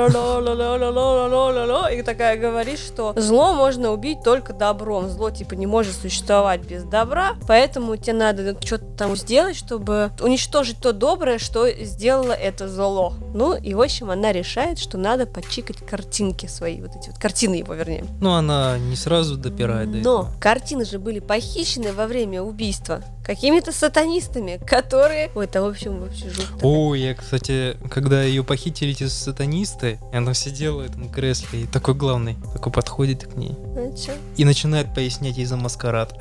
[1.93, 5.07] И такая говорит, что зло можно убить только добром.
[5.09, 10.79] Зло, типа, не может существовать без добра, поэтому тебе надо что-то там сделать, чтобы уничтожить
[10.79, 13.13] то доброе, что сделало это зло.
[13.35, 17.53] Ну, и, в общем, она решает, что надо почикать картинки свои, вот эти вот, картины
[17.53, 18.05] его, вернее.
[18.21, 20.03] Ну, она не сразу допирает.
[20.03, 25.29] Но картины же были похищены во время убийства какими-то сатанистами, которые...
[25.35, 26.57] Ой, это, в общем, вообще жутко.
[26.63, 27.50] О, я, кстати,
[27.89, 32.71] когда ее похитили эти сатанисты, и она сидела в этом кресле, и такой главный такой
[32.71, 34.13] подходит к ней Ну, чё?
[34.37, 36.17] и начинает пояснять ей за маскарад.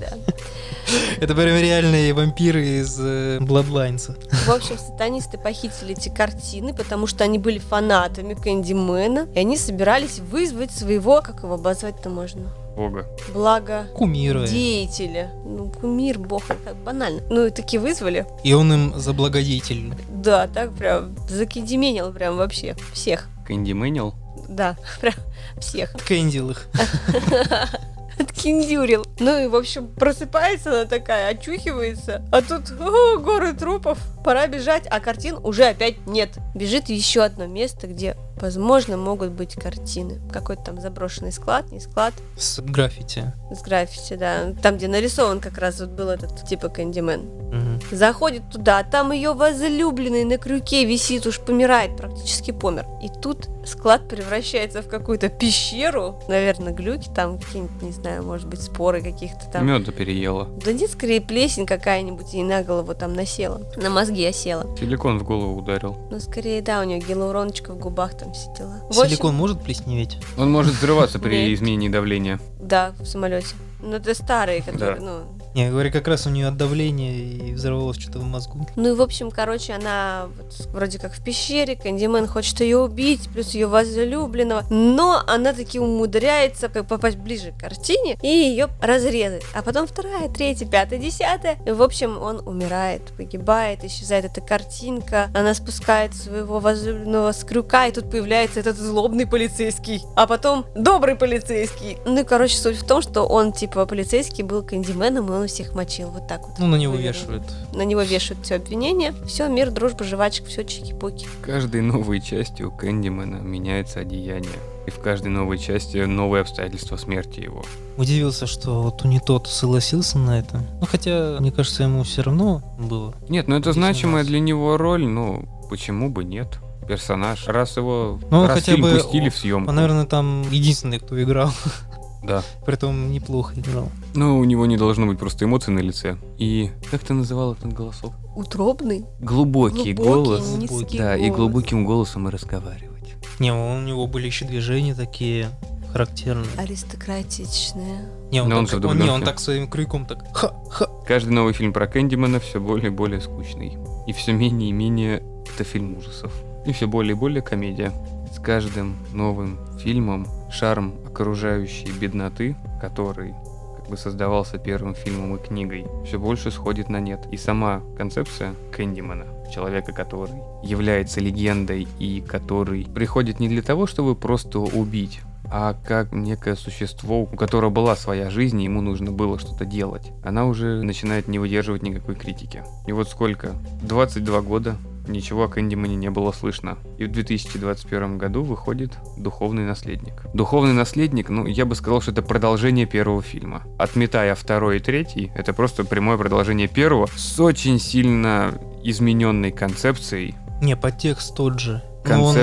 [0.00, 0.16] Да.
[1.20, 4.16] Это прям реальные вампиры из э, Bloodlines.
[4.46, 10.18] В общем, сатанисты похитили эти картины, потому что они были фанатами Кэндимена, и они собирались
[10.18, 12.44] вызвать своего, как его обозвать-то можно?
[12.76, 13.06] Бога.
[13.32, 14.46] Благо Кумиры.
[14.46, 15.30] деятеля.
[15.44, 17.22] Ну, кумир, бог, это так банально.
[17.30, 18.26] Ну, и таки вызвали.
[18.42, 19.94] И он им заблагодетель.
[20.10, 23.28] Да, так прям закидеменил прям вообще всех.
[23.46, 24.14] Кэнди Мэнил.
[24.48, 25.14] Да, прям
[25.58, 25.94] всех.
[25.94, 26.66] Откэндил их.
[28.18, 29.04] Откиндюрил.
[29.18, 34.86] Ну и, в общем, просыпается она такая, очухивается, а тут о, горы трупов, пора бежать,
[34.88, 36.30] а картин уже опять нет.
[36.54, 40.20] Бежит в еще одно место, где, возможно, могут быть картины.
[40.30, 43.32] Какой-то там заброшенный склад, не склад, С граффити.
[43.50, 44.52] с граффити, да.
[44.62, 47.20] Там, где нарисован как раз вот был этот типа Кэндимен.
[47.54, 47.80] Мгм.
[47.90, 52.84] Заходит туда, а там ее возлюбленный на крюке висит, уж помирает, практически помер.
[53.02, 56.20] И тут склад превращается в какую-то пещеру.
[56.28, 59.66] Наверное, глюки там какие-нибудь, не знаю, может быть, споры каких-то там.
[59.66, 60.48] Меда переела.
[60.64, 63.62] Да нет, скорее плесень какая-нибудь ей на голову там насела.
[63.76, 64.66] На мозги осела.
[64.76, 65.96] Силикон в голову ударил.
[66.10, 68.80] Ну, скорее, да, у нее гиалуроночка в губах там сидела.
[68.88, 70.18] В общем, Силикон может плесневеть?
[70.36, 71.58] Он может взрываться при Нет.
[71.58, 72.40] изменении давления.
[72.60, 73.48] Да, в самолете.
[73.84, 75.20] Ну, это старые, которые, ну,
[75.54, 78.66] Не, говорю, как раз у нее от давления и взорвалось что-то в мозгу.
[78.76, 83.28] Ну и, в общем, короче, она вот вроде как в пещере, Кэндимен хочет ее убить,
[83.32, 89.44] плюс ее возлюбленного, но она таки умудряется как попасть ближе к картине и ее разрезать.
[89.54, 91.56] А потом вторая, третья, пятая, десятая.
[91.66, 97.86] И, в общем, он умирает, погибает, исчезает эта картинка, она спускает своего возлюбленного с крюка,
[97.86, 101.98] и тут появляется этот злобный полицейский, а потом добрый полицейский.
[102.06, 105.74] Ну и, короче, суть в том, что он, типа, полицейский был Кэндименом, и он всех
[105.74, 106.58] мочил вот так вот.
[106.58, 107.42] Ну, на него вешают.
[107.72, 109.14] на него вешают все обвинения.
[109.26, 111.26] Все, мир, дружба, жвачка, все чики-пуки.
[111.42, 114.58] Каждой новой частью Кэндимена меняется одеяние.
[114.86, 117.64] И в каждой новой части новые обстоятельства смерти его.
[117.96, 120.62] Удивился, что вот не тот согласился на это.
[120.80, 123.14] Ну, хотя, мне кажется, ему все равно было.
[123.28, 126.48] Нет, ну это значимая у для него роль, ну почему бы нет?
[126.86, 127.46] Персонаж.
[127.48, 129.70] Раз его Ну, раз хотя фильм бы- пустили в съемку.
[129.70, 131.50] Он, наверное, там единственный, кто играл.
[132.26, 132.42] Да.
[132.64, 133.88] Притом неплохо играл.
[134.14, 136.16] Ну, у него не должно быть просто эмоций на лице.
[136.38, 138.14] И как ты называл этот голосок?
[138.34, 140.56] Утробный, Глубокий, глубокий, голос.
[140.56, 141.36] низкий Да, и голос.
[141.36, 143.14] глубоким голосом и разговаривать.
[143.38, 145.48] Не, у него были еще движения такие
[145.92, 146.46] характерные.
[146.56, 148.08] Аристократичная.
[148.32, 150.88] Не, он, Но он так, же в он, не, он так своим крюком так ха-ха.
[151.06, 153.76] Каждый новый фильм про Кэндимена все более и более скучный.
[154.06, 155.22] И все менее и менее
[155.54, 156.32] это фильм ужасов.
[156.66, 157.92] И все более и более комедия.
[158.34, 163.34] С каждым новым фильмом шарм окружающей бедноты, который
[163.76, 167.26] как бы создавался первым фильмом и книгой, все больше сходит на нет.
[167.32, 174.14] И сама концепция Кэндимена, человека, который является легендой и который приходит не для того, чтобы
[174.14, 179.38] просто убить, а как некое существо, у которого была своя жизнь, и ему нужно было
[179.38, 180.12] что-то делать.
[180.24, 182.62] Она уже начинает не выдерживать никакой критики.
[182.86, 183.52] И вот сколько?
[183.82, 184.76] 22 года
[185.08, 186.78] ничего о Кэндимане не было слышно.
[186.98, 190.22] И в 2021 году выходит «Духовный наследник».
[190.34, 193.62] «Духовный наследник», ну, я бы сказал, что это продолжение первого фильма.
[193.78, 198.52] Отметая второй и третий, это просто прямое продолжение первого с очень сильно
[198.82, 201.82] измененной концепцией, Не, подтекст тот же.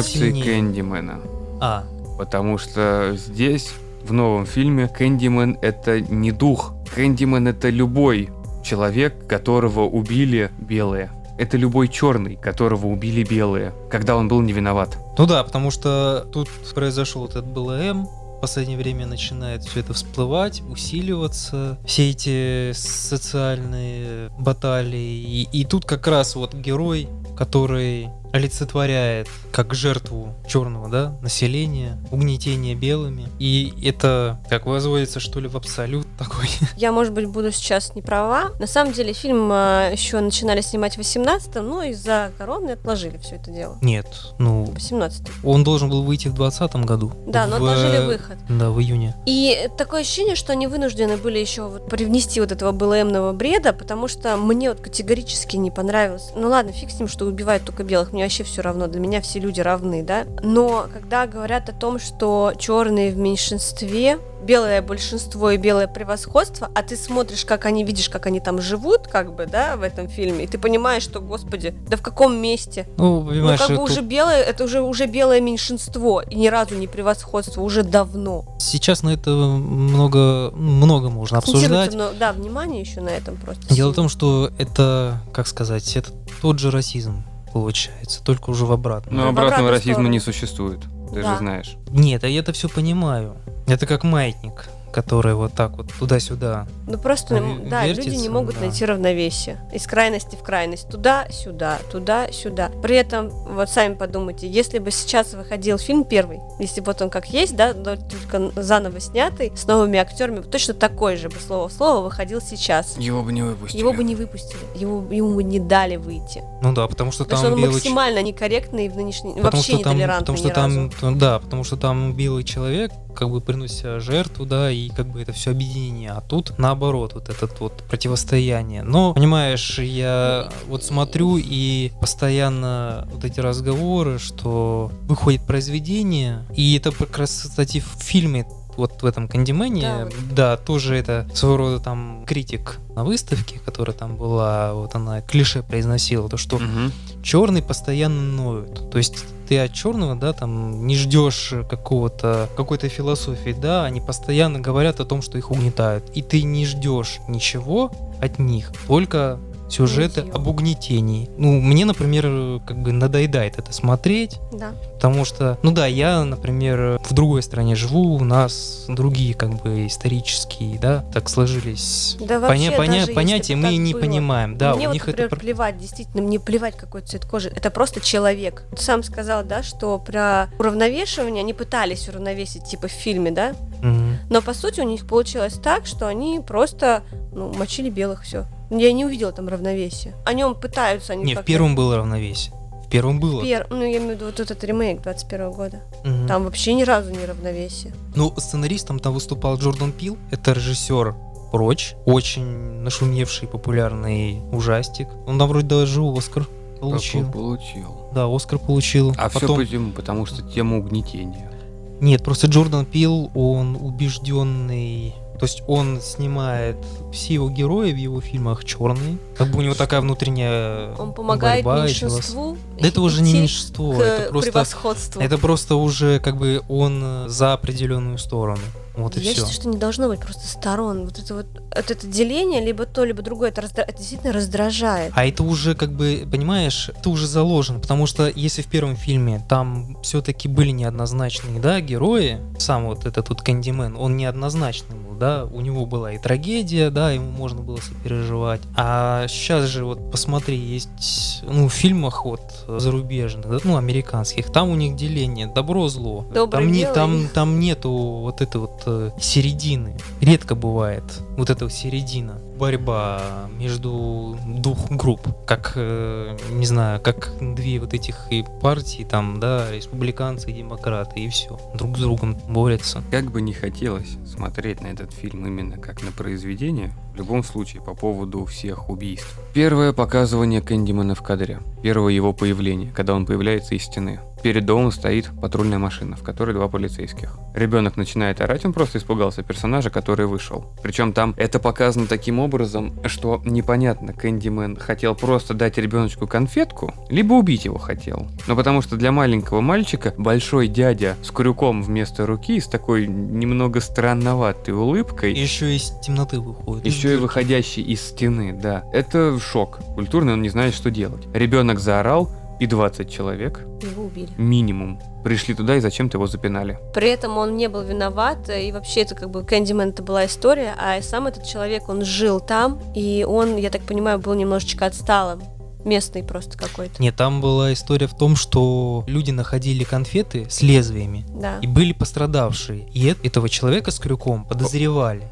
[0.01, 0.43] сильнее.
[0.43, 1.20] Кэндимена.
[1.59, 1.84] А,
[2.18, 6.74] Потому что здесь, в новом фильме, Кэндимен— это не дух.
[6.93, 8.30] Кэндимен— это любой
[8.64, 11.12] человек, которого убили белые.
[11.41, 14.95] Это любой черный, которого убили белые, когда он был не виноват.
[15.17, 20.61] ну да, потому что тут произошел этот БЛМ, в последнее время начинает все это всплывать,
[20.69, 25.17] усиливаться, все эти социальные баталии.
[25.17, 32.75] И, и тут как раз вот герой, который олицетворяет как жертву черного, да, населения, угнетения
[32.75, 33.27] белыми.
[33.39, 36.49] И это как возводится, что ли, в абсолют такой.
[36.77, 38.51] Я, может быть, буду сейчас не права.
[38.59, 43.36] На самом деле, фильм а, еще начинали снимать в 18-м, но из-за короны отложили все
[43.36, 43.77] это дело.
[43.82, 44.07] Нет,
[44.39, 47.11] ну, 18 он должен был выйти в 2020 году.
[47.27, 48.38] Да, но В, отложили э, выход.
[48.49, 49.15] Да, в июне.
[49.25, 54.07] И такое ощущение, что они вынуждены были еще вот привнести вот этого БЛМного бреда, потому
[54.07, 56.32] что мне вот категорически не понравилось.
[56.36, 59.22] Ну ладно, фиг с ним, что убивают только белых, мне вообще все равно, для меня
[59.22, 60.26] все люди равны, да.
[60.43, 66.82] Но когда говорят о том, что черные в меньшинстве, белое большинство и белое превосходство, а
[66.82, 70.45] ты смотришь, как они, видишь, как они там живут, как бы, да, в этом фильме,
[70.45, 72.88] и ты понимаешь, что, господи, да в каком месте?
[72.97, 76.47] Ну, Ну, понимаешь, как бы тут уже белое, это уже, уже белое меньшинство, и ни
[76.47, 78.45] разу не превосходство, уже давно.
[78.59, 81.93] сейчас на это много, много можно обсуждать.
[81.93, 83.61] Но, да, внимание еще на этом просто.
[83.74, 83.95] Дело в сильно.
[83.95, 86.11] том, что это, как сказать, это
[86.41, 89.15] тот же расизм получается, только уже в обратном.
[89.15, 90.09] Но в обратного обратную расизма сторону.
[90.09, 90.79] не существует.
[91.13, 91.33] Ты Да.
[91.33, 91.75] же знаешь.
[91.89, 93.35] Нет, а я это все понимаю.
[93.67, 96.67] Это как маятник которые вот так вот туда-сюда.
[96.87, 98.61] Ну просто, Ну, да, люди вертится, не могут да.
[98.61, 99.59] найти равновесие.
[99.73, 100.89] Из крайности в крайность.
[100.89, 102.71] Туда-сюда, туда-сюда.
[102.81, 107.09] При этом, вот сами подумайте, если бы сейчас выходил фильм первый, если бы вот он
[107.09, 111.69] как есть, да, но только заново снятый, с новыми актерами, точно такой же бы слово
[111.69, 112.97] в слово выходил сейчас.
[112.97, 113.79] Его бы не выпустили.
[113.79, 116.43] Его бы не выпустили, его, ему бы не дали выйти.
[116.61, 117.73] Ну да, потому что Потому там что он белый...
[117.73, 119.33] максимально некорректный в нынешней...
[119.33, 120.91] Потому вообще что там, нетолерантный потому что ни там, разу.
[121.01, 125.22] ну да, потому что там белый человек, как бы приносит жертву, да, и как бы
[125.22, 128.84] это все объединение, а тут наоборот, вот этот вот противостояние.
[128.84, 136.91] Но, понимаешь, я вот смотрю и постоянно вот эти разговоры, что выходит произведение, и это
[136.91, 138.45] как раз, кстати, в фильме
[138.78, 140.65] вот в этом Кандимене, Да, да, вот.
[140.65, 146.30] тоже это своего рода там критик на выставке, которая там была, вот она клише произносила,
[146.30, 146.91] то что Мгм.
[147.24, 148.89] черный постоянно ноют.
[148.91, 154.59] То есть ты от черного, да, там не ждешь какого-то какой-то философии, да, они постоянно
[154.59, 157.91] говорят о том, что их угнетают, и ты не ждешь ничего
[158.22, 159.39] от них, только
[159.72, 161.30] сюжеты об угнетении.
[161.38, 164.72] Ну, мне, например, как бы надоедает это смотреть, Да.
[164.95, 169.88] потому что, ну да, я, например, в другой стране живу, у нас другие как бы
[169.88, 174.01] исторические, да, так сложились Да поня- вообще, поня- даже если понятия, мы не было.
[174.01, 175.36] понимаем, да, мне у вот, них например, это...
[175.36, 177.49] плевать, действительно, мне плевать, какой цвет кожи.
[177.55, 178.63] Это просто человек.
[178.76, 183.53] Ты сам сказал, да, что про уравновешивание они пытались уравновесить, типа в фильме, да?
[183.82, 184.17] Мгм.
[184.30, 187.03] Но по сути у них получилось так, что они просто
[187.34, 188.45] ну, мочили белых, все.
[188.72, 190.15] Я не увидела там равновесия.
[190.26, 192.53] О нем пытаются они Не, в первом было равновесие.
[192.86, 193.41] В первом было.
[193.43, 195.82] Пер- Ну, я имею в виду вот этот ремейк 21 года.
[196.03, 196.28] Мгм.
[196.28, 197.93] Там вообще ни разу не равновесие.
[198.15, 200.17] Ну, сценаристом там выступал Джордан Пил.
[200.32, 201.15] Это режиссер
[201.51, 201.95] Прочь.
[202.05, 202.43] Очень
[202.82, 205.09] нашумевший, популярный ужастик.
[205.28, 206.47] Он там вроде даже Оскар
[206.80, 207.26] получил.
[207.26, 208.09] Какой получил.
[208.13, 209.13] Да, Оскар получил.
[209.17, 209.57] А все Потом...
[209.57, 209.91] почему?
[209.91, 211.51] Потому что тема угнетения.
[211.99, 215.13] Нет, просто Джордан Пил, он убежденный...
[215.41, 216.77] То есть он снимает
[217.11, 219.17] все его герои в его фильмах черные.
[219.35, 222.57] Как бы у него такая внутренняя Он помогает борьба меньшинству.
[222.79, 225.19] Да это уже не меньшинство, это просто.
[225.19, 228.61] Это просто уже как бы он за определенную сторону.
[228.95, 229.41] Вот и Я все.
[229.41, 231.05] считаю, что не должно быть просто сторон.
[231.05, 235.13] Вот это вот, вот это деление, либо то, либо другое, это, раздра- это действительно раздражает.
[235.15, 239.41] А это уже как бы, понимаешь, это уже заложено, потому что если в первом фильме
[239.47, 245.45] там все-таки были неоднозначные, да, герои, сам вот этот вот Кэндимен, он неоднозначный был, да,
[245.45, 248.61] у него была и трагедия, да, ему можно было сопереживать.
[248.76, 254.69] А сейчас же вот посмотри, есть, ну, в фильмах вот зарубежных, да, ну, американских, там
[254.69, 256.26] у них деление добро-зло.
[256.49, 259.97] Там, не, там, там нету вот этой вот э, середины.
[260.19, 261.03] Редко бывает
[261.38, 262.39] вот эта середина.
[262.57, 269.39] Борьба между двух групп, как, э, не знаю, как две вот этих и партии, там,
[269.39, 271.59] да, республиканцы и демократы, и все.
[271.73, 273.03] Друг с другом борются.
[273.09, 277.82] Как бы не хотелось смотреть на этот фильм именно как на произведение, в любом случае
[277.82, 279.39] по поводу всех убийств.
[279.53, 281.59] Первое показывание Кэндимана в кадре.
[281.82, 284.19] Первое его появление, когда он появляется из стены.
[284.43, 287.37] Перед домом стоит патрульная машина, в которой два полицейских.
[287.53, 290.65] Ребенок начинает орать, он просто испугался персонажа, который вышел.
[290.81, 297.33] Причем там это показано таким образом, что непонятно, Кэндимен хотел просто дать ребеночку конфетку, либо
[297.33, 298.27] убить его хотел.
[298.47, 303.79] Но потому что для маленького мальчика большой дядя с крюком вместо руки, с такой немного
[303.79, 306.85] странноватой улыбкой, Еще из темноты выходит.
[306.85, 308.83] еще и выходящий из стены, да.
[308.91, 309.79] Это шок.
[309.95, 311.27] Культурный он не знает, что делать.
[311.33, 312.29] Ребенок заорал,
[312.62, 314.30] и 20 человек, Его убили.
[314.38, 316.78] минимум, пришли туда и зачем-то его запинали.
[316.93, 320.76] При этом он не был виноват, и вообще это как бы Кэндимен это была история,
[320.80, 325.41] а сам этот человек, он жил там, и он, я так понимаю, был немножечко отсталым.
[325.84, 327.01] Местный просто какой-то.
[327.01, 331.57] Нет, там была история в том, что люди находили конфеты с лезвиями, Да.
[331.64, 332.88] и были пострадавшие.
[332.93, 335.24] И этого человека с крюком подозревали.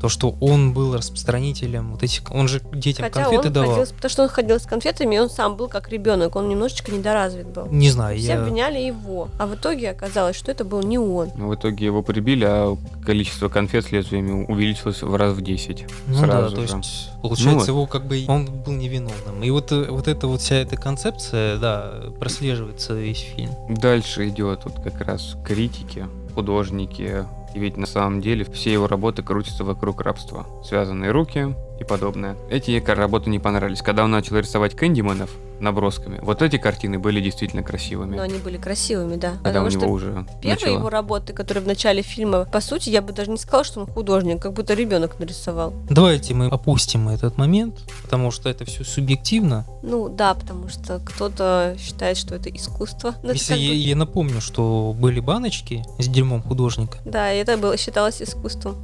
[0.00, 2.22] То, что он был распространителем вот этих...
[2.30, 3.70] Он же детям Хотя конфеты он давал.
[3.76, 6.92] ходил, потому что он ходил с конфетами, и он сам был как ребенок, он немножечко
[6.92, 7.66] недоразвит был.
[7.66, 8.42] Не знаю, Все я...
[8.42, 11.30] обвиняли его, а в итоге оказалось, что это был не он.
[11.36, 15.86] Но в итоге его прибили, а количество конфет с лезвиями увеличилось в раз в 10.
[16.06, 16.76] Ну сразу да, то же.
[16.76, 18.24] есть, получается, Ну его как бы...
[18.28, 19.42] Он был невиновным.
[19.42, 23.50] И вот, э, вот эта вот вся эта концепция, да, прослеживается весь фильм.
[23.68, 27.24] Дальше идет вот как раз критики, художники.
[27.56, 30.44] И ведь на самом деле все его работы крутятся вокруг рабства.
[30.62, 32.36] Связанные руки и подобное.
[32.50, 33.82] Эти ка- работы не понравились.
[33.82, 38.14] Когда он начал рисовать Кэндиманов набросками, вот эти картины были действительно красивыми.
[38.16, 39.32] Но они были красивыми, да.
[39.42, 40.78] Когда у Потому него что уже первые начало.
[40.78, 43.86] его работы, которые в начале фильма, по сути, я бы даже не сказала, что он
[43.86, 45.72] художник, как будто ребенок нарисовал.
[45.88, 49.64] Давайте мы опустим этот момент, потому что это все субъективно.
[49.82, 53.14] Ну да, потому что кто-то считает, что это искусство.
[53.22, 57.32] Ну, это Если как я, бы- я напомню, что были баночки с дерьмом художника, Да,
[57.32, 58.76] и это было считалось искусством.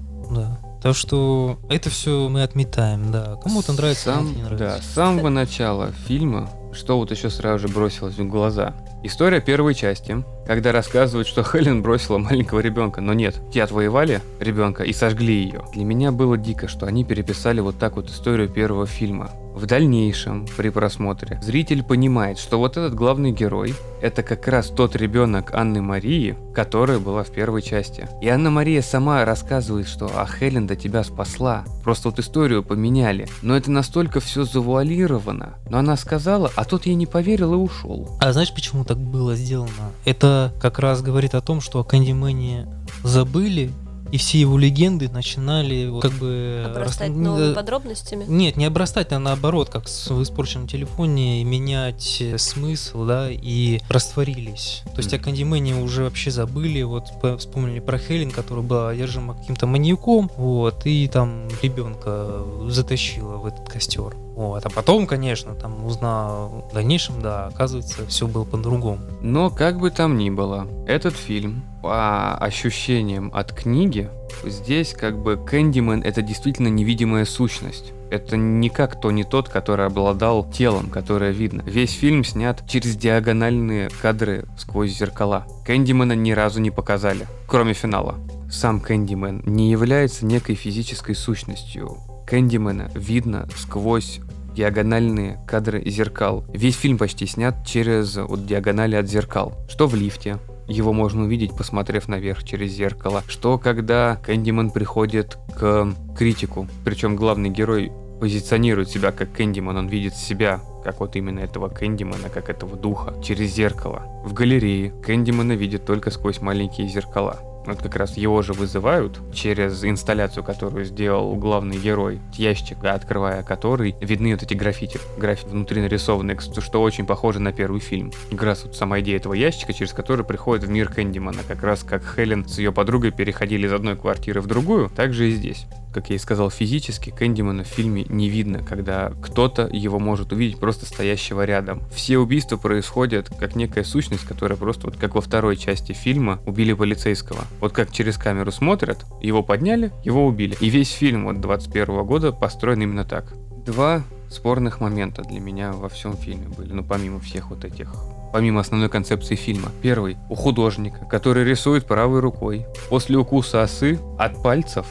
[0.83, 3.37] Так что это все мы отметаем, да.
[3.43, 4.83] Кому-то нравится, Сам- кому-то не Да, нравится.
[4.83, 8.75] с самого начала фильма, что вот еще сразу же бросилось в глаза.
[9.05, 14.85] История первой части, когда рассказывают, что Хелен бросила маленького ребенка, но нет, те отвоевали ребенка
[14.85, 15.65] и сожгли ее.
[15.75, 19.33] Для меня было дико, что они переписали вот так вот историю первого фильма.
[19.55, 24.97] В дальнейшем, при просмотре, зритель понимает, что вот этот главный герой– это как раз тот
[24.97, 28.09] ребенок Анны Марии, которая была в первой части.
[28.23, 31.65] И Анна Мария сама рассказывает, что «А Хелен до тебя спасла».
[31.85, 33.29] Просто вот историю поменяли.
[33.43, 35.57] Но это настолько все завуалировано.
[35.69, 38.17] Но она сказала, а тот ей не поверил и ушел.
[38.21, 39.93] А знаешь, почему так было сделано?
[40.05, 42.67] Это как раз говорит о том, что о Кэндимэне
[43.05, 43.71] забыли,
[44.11, 46.65] и все его легенды начинали вот как бы...
[46.67, 48.27] Обрастать рас- новыми э, подробностями.
[48.29, 54.83] Нет, не обрастать, а наоборот, как в испорченном телефоне, менять э, смысл, да, и растворились.
[54.95, 55.25] То есть о Мгм.
[55.25, 60.83] Кандимене уже вообще забыли, вот по- вспомнили про Хелен, которая была одержима каким-то маньяком, вот,
[60.85, 64.15] и там ребенка затащила в этот костер.
[64.35, 69.01] Вот, а потом, конечно, там узнал в дальнейшем, да, оказывается, все было по-другому.
[69.21, 74.09] Но как бы там ни было, этот фильм, по ощущениям от книги,
[74.45, 77.93] здесь как бы Кэндимен это действительно невидимая сущность.
[78.11, 81.63] Это не как то не тот, который обладал телом, которое видно.
[81.63, 85.47] Весь фильм снят через диагональные кадры сквозь зеркала.
[85.67, 88.17] Кэндимена ни разу не показали, кроме финала.
[88.51, 91.97] Сам Кэндимен не является некой физической сущностью.
[92.27, 94.21] Кэндимена видно сквозь
[94.55, 96.45] диагональные кадры зеркал.
[96.53, 99.55] Весь фильм почти снят через вот, диагонали от зеркал.
[99.69, 103.23] Что в лифте, его можно увидеть, посмотрев наверх через зеркало.
[103.29, 110.15] Что когда Кэндиман приходит к критику, причем главный герой позиционирует себя как Кэндиман, он видит
[110.15, 114.03] себя как вот именно этого Кэндимана, как этого духа, через зеркало.
[114.25, 117.41] В галерее Кэндимана видит только сквозь маленькие зеркала.
[117.67, 122.21] Вот как раз его же вызывают через инсталляцию, которую сделал главный герой.
[122.35, 124.99] Ящик, открывая который, видны вот эти граффити.
[125.17, 128.13] Граффити внутри нарисованные, кстати, что очень похоже на первый фильм.
[128.31, 131.41] Как раз вот сама идея этого ящика, через который приходит в мир Кэндимана.
[131.47, 135.29] Как раз как Хелен с ее подругой переходили из одной квартиры в другую, так же
[135.29, 135.67] и здесь.
[135.93, 140.59] Как я и сказал, физически Кэндимана в фильме не видно, когда кто-то его может увидеть
[140.59, 141.83] просто стоящего рядом.
[141.95, 146.73] Все убийства происходят как некая сущность, которая просто вот как во второй части фильма убили
[146.73, 147.45] полицейского.
[147.61, 150.57] Вот как через камеру смотрят, его подняли, его убили.
[150.61, 153.35] И весь фильм вот 21 года построен именно так.
[153.65, 157.95] Два спорных момента для меня во всем фильме были, ну помимо всех вот этих
[158.33, 159.69] помимо основной концепции фильма.
[159.83, 162.67] Первый у художника, который рисует правой рукой.
[162.89, 164.87] После укуса осы от пальцев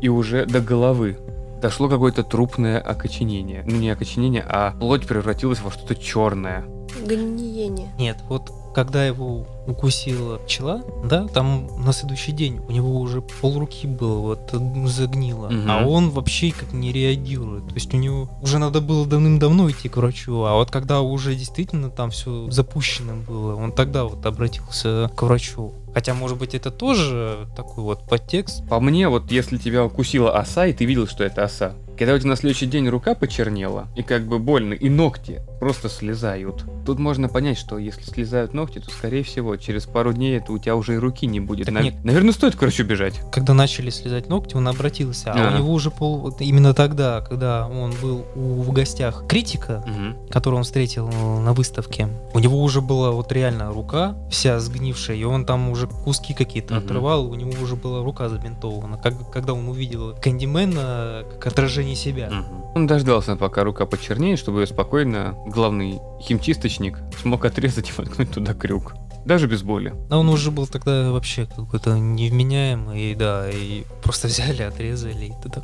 [0.00, 1.18] и уже до головы
[1.60, 3.64] дошло какое-то трупное окоченение.
[3.66, 6.64] Ну не окоченение, а плоть превратилась во что-то черное.
[7.04, 7.88] Гниение.
[7.98, 13.86] Нет, вот когда его укусила пчела, да, там на следующий день у него уже полруки
[13.86, 15.70] было вот м, загнило, Мгм.
[15.70, 17.68] а он вообще как не реагирует.
[17.68, 21.34] То есть у него уже надо было давным-давно идти к врачу, а вот когда уже
[21.34, 25.72] действительно там все запущено было, он тогда вот обратился к врачу.
[25.94, 28.68] Хотя, может быть, это тоже такой вот подтекст.
[28.68, 32.18] По мне, вот если тебя укусила оса, и ты видел, что это оса, когда у
[32.18, 36.64] тебя на следующий день рука почернела, и как бы больно, и ногти просто слезают.
[36.84, 40.58] Тут можно понять, что если слезают ногти, то, скорее всего, через пару дней это у
[40.58, 41.70] тебя уже и руки не будет.
[41.70, 41.94] Нав- нет.
[42.04, 43.20] Наверное, стоит к врачу бежать.
[43.32, 45.54] Когда начали слезать ногти, он обратился, а А.
[45.54, 46.18] у него уже пол...
[46.18, 48.62] вот именно тогда, когда он был у...
[48.62, 49.84] в гостях критика,
[50.30, 55.24] которую он встретил на выставке, у него уже была вот реально рука вся сгнившая, и
[55.24, 56.84] он там уже куски какие-то Мгм.
[56.84, 58.98] отрывал, у него уже была рука забинтована.
[58.98, 62.30] Как, когда он увидел Кэндимена как отражение себя.
[62.74, 68.94] Он дождался, пока рука почернеет, чтобы спокойно главный химчисточник смог отрезать и воткнуть туда крюк.
[69.26, 69.92] Даже без боли.
[70.08, 75.32] Но он уже был тогда вообще какой-то невменяемый, и да, и просто взяли, отрезали, и
[75.42, 75.62] тогда...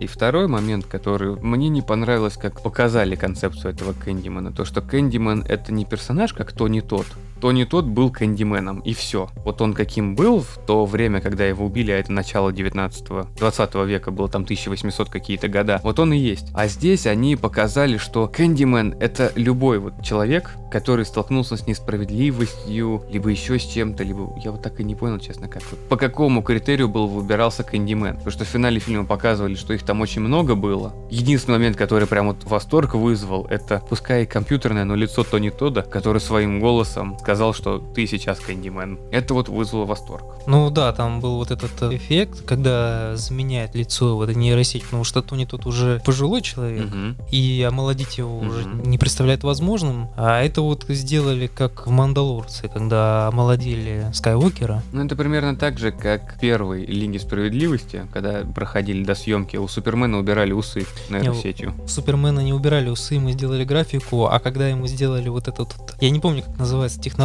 [0.00, 5.44] И второй момент, который мне не понравилось, как показали концепцию этого Кэндимена, то, что Кэндимен
[5.46, 7.06] это не персонаж, как Тони Тот.
[7.42, 9.28] Тони Тот был Кэндименом, и все.
[9.44, 14.12] Вот он каким был в то время, когда его убили, а это начало 19-20 века,
[14.12, 16.52] было там 1800 какие-то года, вот он и есть.
[16.54, 23.28] А здесь они показали, что Кэндимен это любой вот человек, который столкнулся с несправедливостью, либо
[23.28, 26.88] еще с чем-то, либо я вот так и не понял, честно, как по какому критерию
[26.88, 28.18] был выбирался Кэндимен.
[28.18, 30.94] Потому что в финале фильма показывали, что их там очень много было.
[31.10, 36.20] Единственный момент, который прям вот восторг вызвал, это пускай компьютерное, но лицо Тони Тода, который
[36.20, 38.98] своим голосом сказал, что ты сейчас Кэндимен.
[39.10, 40.24] Это вот вызвало восторг.
[40.46, 45.04] Ну да, там был вот этот э, эффект, когда заменяет лицо вот эта нейросеть, потому
[45.04, 47.16] что Тони тут уже пожилой человек, Мгм.
[47.30, 48.82] и омолодить его уже Мгм.
[48.90, 50.08] не представляет возможным.
[50.16, 54.82] А это вот сделали как в Мандалорце, когда омолодили Скайуокера.
[54.92, 60.18] Ну, это примерно так же, как первый Лиги Справедливости, когда проходили до съемки, у Супермена
[60.18, 61.74] убирали усы нейросетью.
[61.84, 65.68] У Супермена не убирали усы, мы сделали графику, а когда ему сделали вот этот
[66.00, 67.21] я не помню, как называется технология,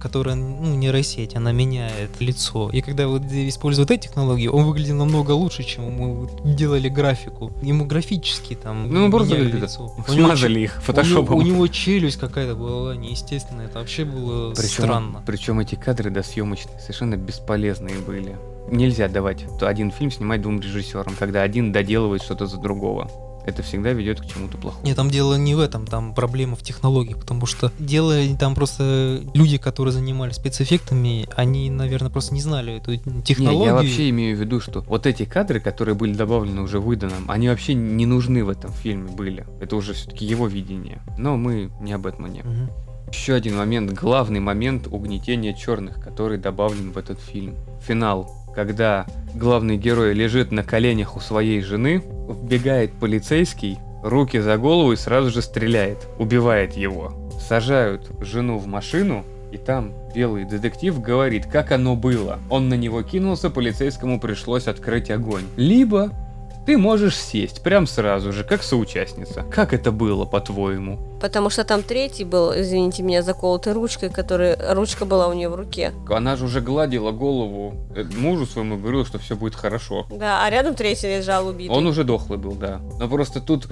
[0.00, 2.70] которая, ну, нейросеть, она меняет лицо.
[2.72, 7.52] И когда вот используют эти технологии, он выглядел намного лучше, чем мы делали графику.
[7.62, 9.92] Ему графически там Ну, просто меняли это- лицо.
[10.06, 11.38] Смазали их У него, фотошопом.
[11.38, 15.22] у него челюсть какая-то была неестественная, это вообще было Причем, странно.
[15.26, 18.36] причем эти кадры досъемочные совершенно бесполезные были.
[18.70, 23.10] Нельзя давать один фильм снимать двум режиссерам, когда один доделывает что-то за другого.
[23.48, 24.84] Это всегда ведет к чему-то плохому.
[24.84, 29.22] Нет, там дело не в этом, там проблема в технологии, потому что дело там просто
[29.32, 33.64] люди, которые занимались спецэффектами, они, наверное, просто не знали эту Не, технологию.
[33.64, 37.48] я вообще имею в виду, что вот эти кадры, которые были добавлены уже выданным, они
[37.48, 39.46] вообще не нужны в этом фильме были.
[39.62, 41.00] Это уже все-таки его видение.
[41.16, 42.42] Но мы не об этом не.
[42.42, 42.70] Мгм.
[43.10, 47.54] Еще один момент, главный момент угнетения черных, который добавлен в этот фильм.
[47.80, 49.06] Финал, когда
[49.36, 55.30] главный герой лежит на коленях у своей жены, вбегает полицейский, руки за голову и сразу
[55.30, 57.12] же стреляет, убивает его.
[57.38, 62.40] Сажают жену в машину, и там белый детектив говорит, как оно было.
[62.50, 65.44] Он на него кинулся, полицейскому пришлось открыть огонь.
[65.56, 66.10] Либо
[66.68, 69.42] ты можешь сесть прям сразу же, как соучастница.
[69.50, 70.98] Как это было, по-твоему?
[71.18, 75.54] Потому что там третий был, извините меня, заколотой ручкой, которая ручка была у нее в
[75.54, 75.94] руке.
[76.10, 80.06] Она же уже гладила голову э, мужу своему, говорила, что все будет хорошо.
[80.10, 81.74] Да, а рядом третий лежал убитый.
[81.74, 82.82] Он уже дохлый был, да.
[82.98, 83.66] Но просто тут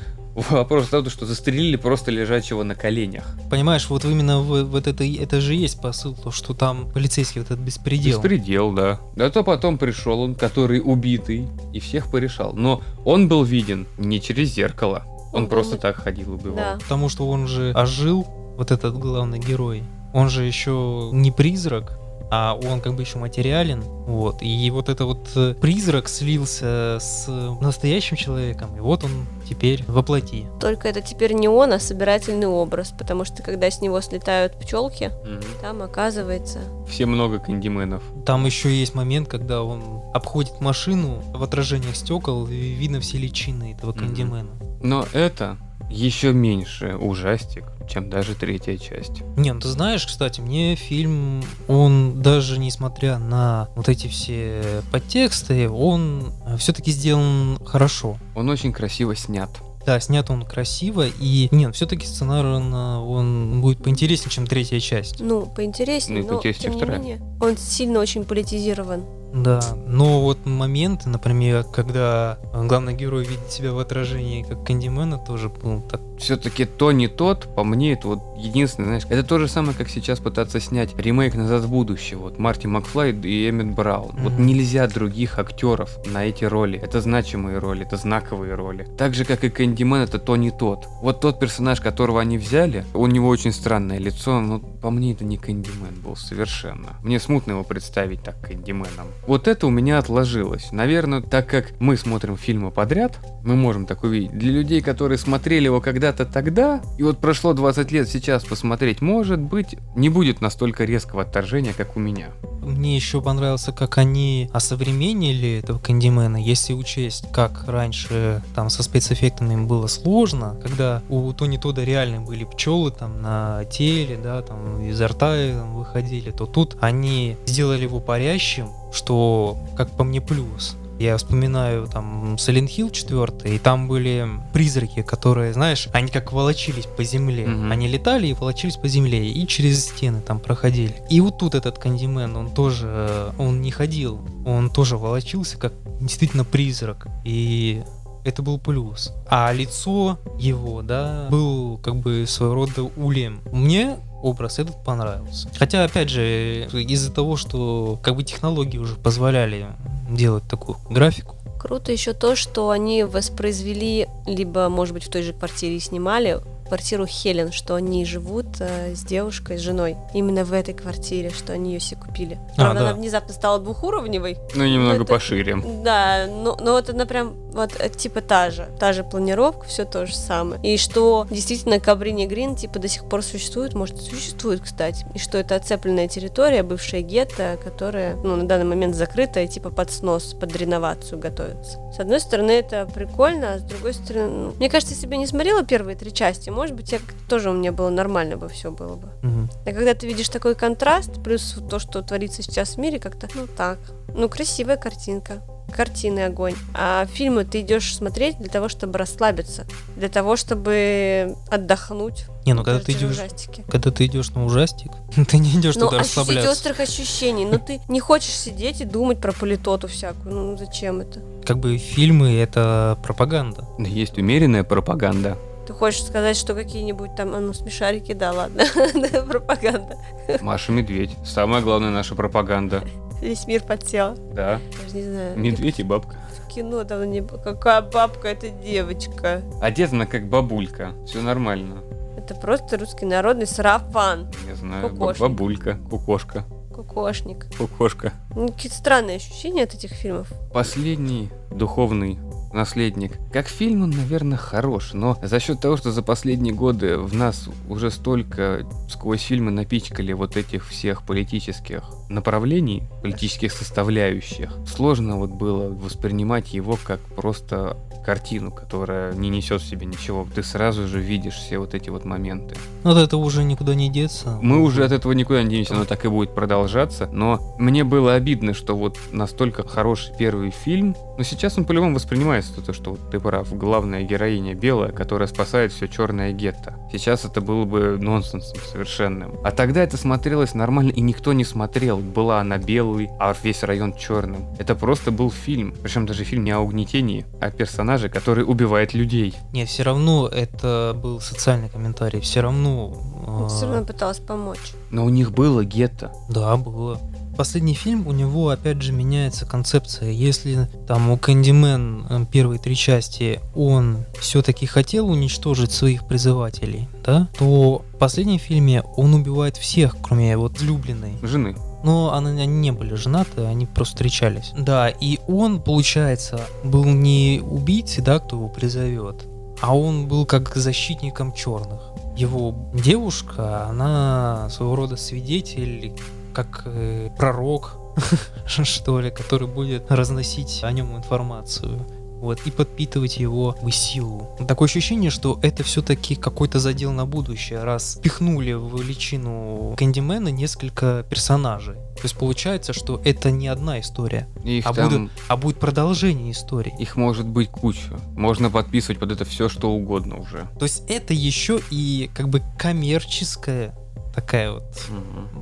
[0.51, 3.25] вопрос в том, что застрелили просто лежачего на коленях.
[3.51, 7.51] Понимаешь, вот именно в- вот это, это же есть посыл, то, что там полицейский вот
[7.51, 8.19] этот беспредел.
[8.21, 9.01] Беспредел, да.
[9.17, 12.53] Да то потом пришел он, который убитый, и всех порешал.
[12.55, 15.03] Но он был виден не через зеркало.
[15.33, 16.57] Он, Он был просто ви- так ходил и убивал.
[16.57, 16.79] Да.
[16.81, 18.27] Потому что он же ожил,
[18.57, 19.83] вот этот главный герой.
[20.15, 21.99] Он же еще не призрак,
[22.31, 23.81] а он как бы еще материален.
[23.83, 24.43] Вот.
[24.43, 27.27] И вот это вот э, призрак слился с
[27.61, 29.11] настоящим человеком, и вот он
[29.49, 30.47] теперь воплоти.
[30.61, 35.11] Только это теперь не он, а собирательный образ, потому что когда с него слетают пчелки,
[35.25, 35.43] Мгм.
[35.61, 36.61] там оказывается...
[36.89, 38.03] Все много кандименов.
[38.25, 43.73] Там еще есть момент, когда он обходит машину в отражениях стекол, и видно все личины
[43.77, 44.51] этого кандимена.
[44.83, 45.57] Но это
[45.91, 49.23] еще меньше ужастик, чем даже третья часть.
[49.37, 55.69] Не, ну ты знаешь, кстати, мне фильм, он даже несмотря на вот эти все подтексты,
[55.69, 58.17] он все-таки сделан хорошо.
[58.35, 59.51] Он очень красиво снят.
[59.87, 65.21] Да, снят он красиво, и нет, все-таки сценарно он будет поинтереснее, чем третья часть.
[65.21, 66.99] Ну, поинтереснее, Ну и но поинтереснее тем не вторая.
[66.99, 69.05] менее, он сильно очень политизирован.
[69.33, 75.51] Да, но вот моменты, например, когда главный герой видит себя в отражении как Кандимена, тоже
[75.51, 79.49] был так все-таки то не тот, по мне, это вот единственное, знаешь, это то же
[79.49, 84.15] самое, как сейчас пытаться снять ремейк «Назад в будущее», вот Марти Макфлай и Эммет Браун.
[84.19, 84.47] Вот Мгм.
[84.47, 86.79] нельзя других актеров на эти роли.
[86.83, 88.87] Это значимые роли, это знаковые роли.
[88.99, 90.87] Так же, как и Кэндимен, это то не тот.
[91.03, 95.25] Вот тот персонаж, которого они взяли, у него очень странное лицо, но по мне это
[95.25, 96.97] не Кэндимен был совершенно.
[97.03, 99.07] Мне смутно его представить так Кэндименом.
[99.27, 100.73] Вот это у меня отложилось.
[100.73, 104.37] Наверное, так как мы смотрим фильмы подряд, мы можем так увидеть.
[104.37, 109.41] Для людей, которые смотрели его когда-то тогда, и вот прошло 20 лет сейчас посмотреть, может
[109.41, 112.29] быть, не будет настолько резкого отторжения, как у меня.
[112.63, 119.55] Мне еще понравился, как они осовременили этого Кандимена, если учесть, как раньше там со спецэффектами
[119.55, 124.83] им было сложно, когда у Тони Тода реально были пчелы там на теле, да, там
[124.83, 130.77] изо рта там, выходили, то тут они сделали его парящим, что, как по мне, плюс.
[130.99, 136.87] Я вспоминаю там Silent Hill 4, и там были призраки, которые, знаешь, они как волочились
[136.87, 137.47] по земле.
[137.47, 137.71] Мгм.
[137.71, 140.95] Они летали и волочились по земле, и через стены там проходили.
[141.11, 145.73] И вот тут этот Кандимен, он тоже, э, он не ходил, он тоже волочился как
[146.01, 147.09] действительно призрак.
[147.25, 147.83] И
[148.25, 149.13] это был плюс.
[149.29, 153.41] А лицо его, да, был как бы своего рода улем.
[153.53, 155.49] Мне образ этот понравился.
[155.59, 159.67] Хотя, опять же, из-за того, что как бы технологии уже позволяли
[160.09, 165.33] делать такую графику, Круто еще то, что они воспроизвели, либо, может быть, в той же
[165.33, 169.97] квартире и снимали квартиру Хелен, что они живут э, с девушкой, с женой.
[170.15, 172.39] Именно в этой квартире, что они ее себе купили.
[172.57, 172.91] А, Правда, да.
[172.91, 174.37] она внезапно стала двухуровневой.
[174.55, 175.57] Ну, немного это- пошире.
[175.85, 179.85] Да, но, но вот она прям вот э, типа та же, та же планировка, все
[179.85, 180.61] то же самое.
[180.63, 185.07] И что действительно Кабрини Грин типа до сих пор существует, может и существует, кстати.
[185.15, 189.91] И что это оцепленная территория, бывшая гетто, которая ну, на данный момент закрытая, типа под
[189.91, 191.79] снос, под реновацию готовится.
[191.93, 195.19] С одной стороны, это прикольно, а с другой стороны, ну, мне кажется, если бы я
[195.19, 196.99] не смотрела первые три части, может быть, я
[197.29, 199.09] тоже у меня было нормально бы все было бы.
[199.23, 199.51] Мгм.
[199.65, 203.47] А когда ты видишь такой контраст, плюс то, что творится сейчас в мире, как-то, ну
[203.47, 203.79] так,
[204.15, 205.43] ну красивая картинка,
[205.75, 206.55] картины огонь.
[206.75, 212.25] А фильмы ты идешь смотреть для того, чтобы расслабиться, для того, чтобы отдохнуть.
[212.45, 213.65] Не, ну когда ты идешь, ужастики.
[213.69, 214.93] когда ты идешь на ужастик,
[215.29, 216.51] ты не идешь Ну, туда расслабляться.
[216.51, 217.45] острых ощущений.
[217.45, 220.35] Но ты не хочешь сидеть и думать про политоту всякую.
[220.35, 221.21] Ну, зачем это?
[221.45, 223.65] Как бы фильмы это пропаганда.
[223.79, 225.37] Да Есть умеренная пропаганда.
[225.79, 228.65] Хочешь сказать, что какие-нибудь там, а ну, смешарики, да, ладно,
[229.13, 229.97] Да, пропаганда.
[230.41, 231.15] Маша Медведь.
[231.25, 232.83] Самая главная наша пропаганда.
[233.21, 234.15] Весь мир подсел.
[234.33, 234.61] Да.
[234.83, 235.39] Даже не знаю.
[235.39, 236.17] Медведь и бабка.
[236.45, 237.23] В кино там не...
[237.23, 239.43] Какая бабка, это девочка.
[239.61, 240.93] Одета она как бабулька.
[241.07, 241.83] Все нормально.
[242.17, 244.31] Это просто русский народный сарафан.
[244.47, 244.91] Не знаю.
[244.91, 245.21] Кукошник.
[245.21, 245.79] Бабулька.
[245.91, 246.45] Кукошка.
[246.75, 247.47] Кукошник.
[247.57, 248.13] Кукошка.
[248.35, 250.29] Ну, какие-то странные ощущения от этих фильмов.
[250.53, 252.19] Последний духовный
[252.53, 253.13] наследник.
[253.33, 257.49] Как фильм он, наверное, хорош, но за счет того, что за последние годы в нас
[257.69, 265.69] уже столько сквозь фильмы напичкали вот этих всех политических направлений, политических составляющих, сложно вот было
[265.69, 267.77] воспринимать его как просто
[268.07, 270.27] картину, которая не несет в себе ничего.
[270.33, 272.55] Ты сразу же видишь все вот эти вот моменты.
[272.85, 274.39] Ну, от этого уже никуда не деться.
[274.41, 277.09] Мы уже от этого никуда не денемся, оно так и будет продолжаться.
[277.13, 281.99] Но мне было обидно, что вот настолько хороший первый фильм, но сейчас он по-любому
[282.37, 286.75] воспринимается, то, что вот ты прав, главная героиня белая, которая спасает все черное гетто.
[286.93, 289.39] Сейчас это было бы нонсенсом совершенным.
[289.45, 291.99] А тогда это смотрелось нормально, и никто не смотрел.
[291.99, 294.47] Была она белый, а весь район черным.
[294.59, 295.75] Это просто был фильм.
[295.83, 299.35] Причем даже фильм не о угнетении, а персонаже, который убивает людей.
[299.53, 302.21] Не, все равно это был социальный комментарий.
[302.21, 302.95] Все равно...
[303.27, 304.75] Но все а, равно пыталась помочь.
[304.91, 306.13] Но у них было гетто.
[306.29, 307.01] Да, было.
[307.37, 310.11] Последний фильм, у него опять же меняется концепция.
[310.11, 317.29] Если там у Кэндимен э, первые три части он все-таки хотел уничтожить своих призывателей, да,
[317.39, 321.19] то в последнем фильме он убивает всех, кроме вот влюбленной.
[321.23, 321.57] Жены.
[321.85, 324.53] Но она- они не были женаты, они просто встречались.
[324.59, 329.27] Да, и он, получается, был не убийцей, да, кто его призовет,
[329.61, 331.81] а он был как защитником черных.
[332.17, 335.93] Его девушка, она своего рода свидетель,
[336.37, 337.79] как э, пророк,
[338.47, 341.87] что ли, который будет разносить о нем информацию.
[342.19, 344.35] Вот, и подпитывать его в силу.
[344.49, 351.05] Такое ощущение, что это все-таки какой-то задел на будущее, раз пихнули в личину Кэндимена несколько
[351.11, 351.75] персонажей.
[351.75, 354.89] То есть получается, что это не одна история, Их А там...
[354.89, 356.75] будут- а будет продолжение истории.
[356.79, 357.99] Их может быть куча.
[358.17, 360.49] Можно подписывать под это все, что угодно уже.
[360.59, 363.75] То есть это еще и как бы коммерческая
[364.17, 364.65] такая вот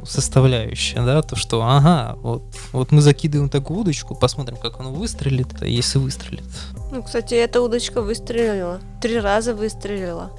[0.04, 5.46] составляющая, да, то что, ага, вот, вот мы закидываем такую удочку, посмотрим, как оно выстрелит,
[5.62, 6.42] а если выстрелит.
[6.90, 8.80] Ну, кстати, эта удочка выстрелила.
[9.00, 10.32] Три раза выстрелила.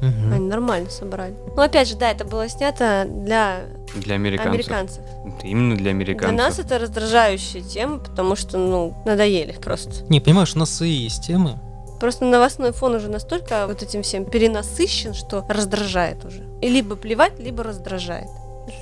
[0.00, 0.32] Мгм.
[0.32, 1.34] Они нормально собрали.
[1.54, 3.60] Ну, опять же, да, это было снято для
[3.94, 4.52] Для американцев.
[4.52, 5.02] американцев.
[5.26, 6.34] Это именно для американцев.
[6.34, 10.04] Для нас это раздражающая тема, потому что, ну, надоели просто.
[10.08, 11.58] Не, понимаешь, у нас свои есть темы.
[12.04, 16.46] Просто новостной фон уже настолько вот этим всем перенасыщен, что раздражает уже.
[16.60, 18.28] И либо плевать, либо раздражает.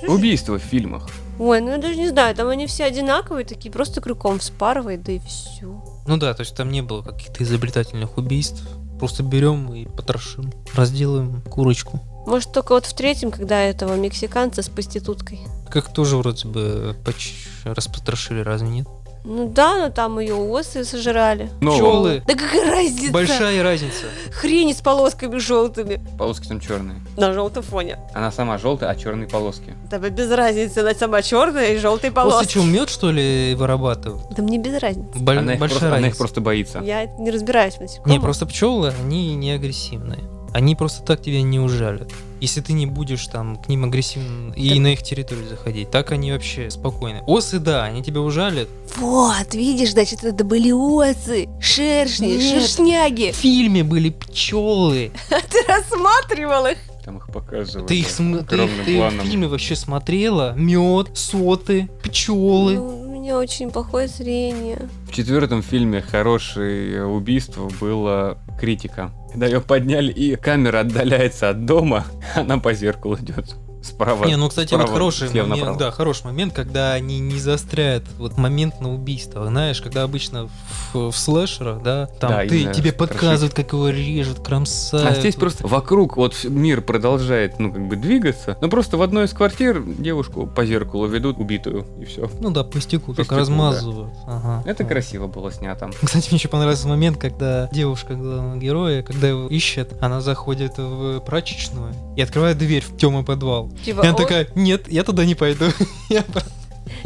[0.09, 1.07] Убийства в фильмах.
[1.39, 5.13] Ой, ну я даже не знаю, там они все одинаковые, такие просто крюком вспарывает, да
[5.13, 5.81] и все.
[6.05, 8.61] Ну да, то есть там не было каких-то изобретательных убийств.
[8.99, 10.51] Просто берем и потрошим.
[10.75, 12.01] Разделаем курочку.
[12.27, 15.39] Может, только вот в третьем, когда этого мексиканца с проституткой.
[15.69, 18.87] Как тоже вроде бы поч- распотрошили, разве нет?
[19.25, 21.49] Ну да, но там ее осы сожрали.
[21.61, 22.21] Но Пчелы.
[22.27, 23.11] Да какая разница?
[23.13, 24.05] Большая разница.
[24.31, 26.97] Хрень с полосками желтыми полоски там черные.
[27.15, 27.99] на желтом фоне.
[28.13, 29.75] Она сама желтая, а черные полоски.
[29.89, 32.53] Да без разницы, она сама черная и желтые После полоски.
[32.53, 34.25] чего мед, что ли, вырабатывают?
[34.35, 35.17] Да мне без разницы.
[35.19, 36.17] Боль- она, их большая просто, она их разница.
[36.17, 36.79] просто боится.
[36.79, 38.11] Я не разбираюсь в насекомых.
[38.11, 40.19] Не, просто пчелы, они не агрессивные.
[40.53, 42.11] Они просто так тебя не ужалят.
[42.43, 46.11] Если ты не будешь там к ним агрессивно и Так- на их территорию заходить, так
[46.11, 47.21] они вообще спокойны.
[47.25, 48.67] Осы, да, они тебя ужалят.
[48.97, 52.41] Вот, видишь, значит, это были осы, шершни, Нет.
[52.41, 53.31] шершняги.
[53.31, 55.13] В фильме были пчелы.
[55.29, 56.79] Ты рассматривал их?
[57.05, 57.87] Там их показывают.
[57.87, 60.53] Ты их, см- ты, ты в фильме вообще смотрела?
[60.57, 62.73] Мед, соты, пчелы.
[62.75, 64.89] Ну, у меня очень плохое зрение.
[65.09, 69.11] В четвертом фильме хорошее убийство было критика.
[69.33, 72.05] Когда ее подняли, и камера отдаляется от дома,
[72.35, 73.55] она по зеркалу идет.
[73.83, 74.25] Справа.
[74.25, 75.79] Не, ну, кстати, вот справа, хороший слева момент, направо.
[75.79, 79.45] да, хороший момент, когда они не заостряют вот момент на убийство.
[79.47, 80.49] Знаешь, когда обычно
[80.93, 85.17] в, в слэшерах, да, там Да, ты, тебе показывают, как его режут, кромсают.
[85.17, 85.41] А здесь вот.
[85.41, 89.83] просто вокруг вот мир продолжает, ну, как бы двигаться, но просто в одной из квартир
[89.83, 92.29] девушку по зеркалу ведут убитую, и все.
[92.39, 94.13] Ну да, по стеклу По размазывают.
[94.25, 94.63] Ага.
[94.65, 94.91] Это Вот.
[94.91, 95.89] красиво было снято.
[96.03, 101.19] Кстати, мне еще понравился момент, когда девушка главного героя, когда его ищет, она заходит в
[101.21, 103.69] прачечную и открывает дверь в темный подвал.
[103.83, 105.65] Типа, И она о, такая, нет, я туда не пойду.
[106.09, 106.23] Я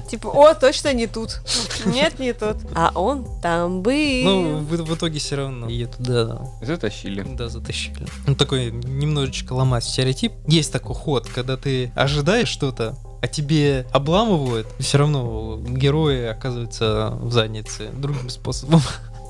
[0.08, 1.42] типа, о, точно не тут.
[1.86, 2.58] Нет, не тут.
[2.74, 4.24] А он там был.
[4.24, 7.24] Ну, в, в итоге все равно ее туда Затащили.
[7.36, 8.08] Да, затащили.
[8.26, 10.32] Ну, такой немножечко ломать стереотип.
[10.48, 17.32] Есть такой ход, когда ты ожидаешь что-то, а тебе обламывают, все равно герои оказываются в
[17.32, 18.82] заднице другим способом.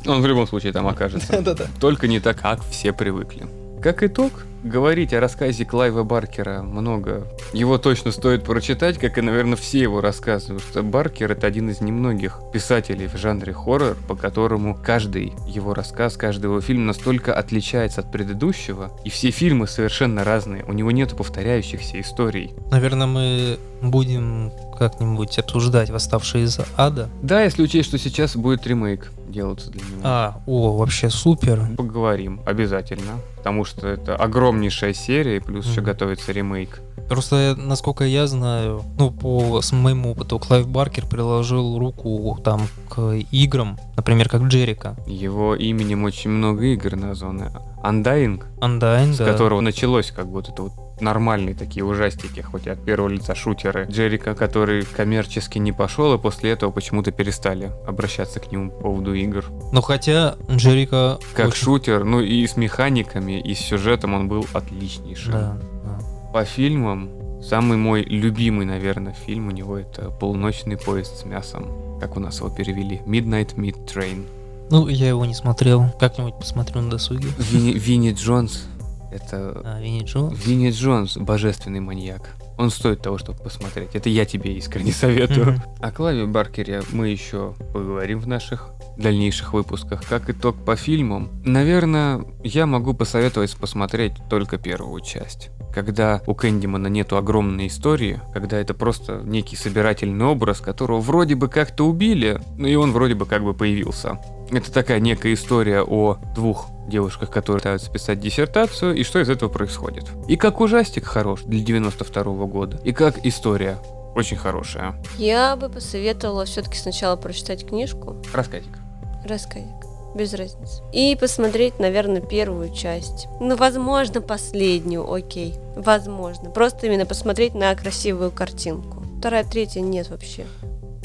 [0.06, 1.28] Он в любом случае там окажется.
[1.32, 1.66] Да-да-да.
[1.80, 3.48] Только не так, как все привыкли.
[3.82, 7.28] Как итог, говорить о рассказе Клайва Баркера много.
[7.54, 11.70] Его точно стоит прочитать, как и, наверное, все его рассказы, потому что Баркер это один
[11.70, 17.34] из немногих писателей в жанре хоррор, по которому каждый его рассказ, каждый его фильм настолько
[17.34, 22.54] отличается от предыдущего, и все фильмы совершенно разные, у него нет повторяющихся историй.
[22.72, 27.10] Наверное, мы будем как-нибудь обсуждать «Восставшие из ада».
[27.22, 30.02] Да, если учесть, что сейчас будет ремейк делаться для него.
[30.04, 31.68] А, о, вообще супер.
[31.78, 33.20] Поговорим, обязательно.
[33.36, 35.86] Потому что это огромнейшая серия, плюс еще Мгм.
[35.92, 36.82] готовится ремейк.
[37.10, 43.78] Просто, насколько я знаю, ну, по моему опыту, Клайв Баркер приложил руку там к играм,
[43.96, 44.98] например, как Jericho.
[45.08, 47.52] Его именем очень много игр названы.
[47.84, 49.26] Undying, Undying, с да.
[49.26, 53.86] которого началось как вот это вот нормальные такие ужастики, хоть и от первого лица шутеры.
[53.90, 59.14] Jericho, который коммерчески не пошел, и после этого почему-то перестали обращаться к нему по поводу
[59.14, 59.46] игр.
[59.72, 61.20] Ну, хотя Джерика...
[61.34, 65.32] Как очень- шутер, ну и с механиками, и с сюжетом он был отличнейшим.
[65.32, 66.00] Да, да.
[66.34, 67.10] По фильмам,
[67.42, 71.68] самый мой любимый, наверное, фильм у него это «Полуночный поезд с мясом».
[72.00, 73.02] Как у нас его перевели?
[73.06, 74.26] Midnight Meat Train.
[74.70, 75.86] Ну, я его не смотрел.
[76.00, 77.30] Как-нибудь посмотрю на досуге.
[77.38, 78.66] Винни, Винни Джонс.
[79.12, 80.30] Это А, Винни Джо.
[80.34, 82.36] Винни Джонс, божественный маньяк.
[82.58, 83.90] Он стоит того, чтобы посмотреть.
[83.94, 85.62] Это я тебе искренне советую.
[85.80, 90.04] О Клаве Баркере мы еще поговорим в наших дальнейших выпусках.
[90.08, 95.50] Как итог по фильмам, наверное, я могу посоветовать посмотреть только первую часть.
[95.72, 101.48] Когда у Кэндимана нету огромной истории, когда это просто некий собирательный образ, которого вроде бы
[101.48, 104.20] как-то убили, но и он вроде бы как бы появился.
[104.52, 109.50] Это такая некая история о двух девушках, которые пытаются писать диссертацию, и что из этого
[109.50, 110.06] происходит.
[110.28, 113.78] И как ужастик хорош для 92 года, и как история
[114.16, 114.96] очень хорошая.
[115.18, 118.80] Я бы посоветовала все-таки сначала прочитать книжку, Рассказик.
[119.26, 119.68] рассказик,
[120.16, 120.82] без разницы.
[120.94, 123.28] И посмотреть, наверное, первую часть.
[123.42, 125.56] Ну, возможно, последнюю, окей.
[125.76, 126.50] Возможно.
[126.50, 129.04] Просто именно посмотреть на красивую картинку.
[129.20, 130.46] Вторая, третья нет вообще.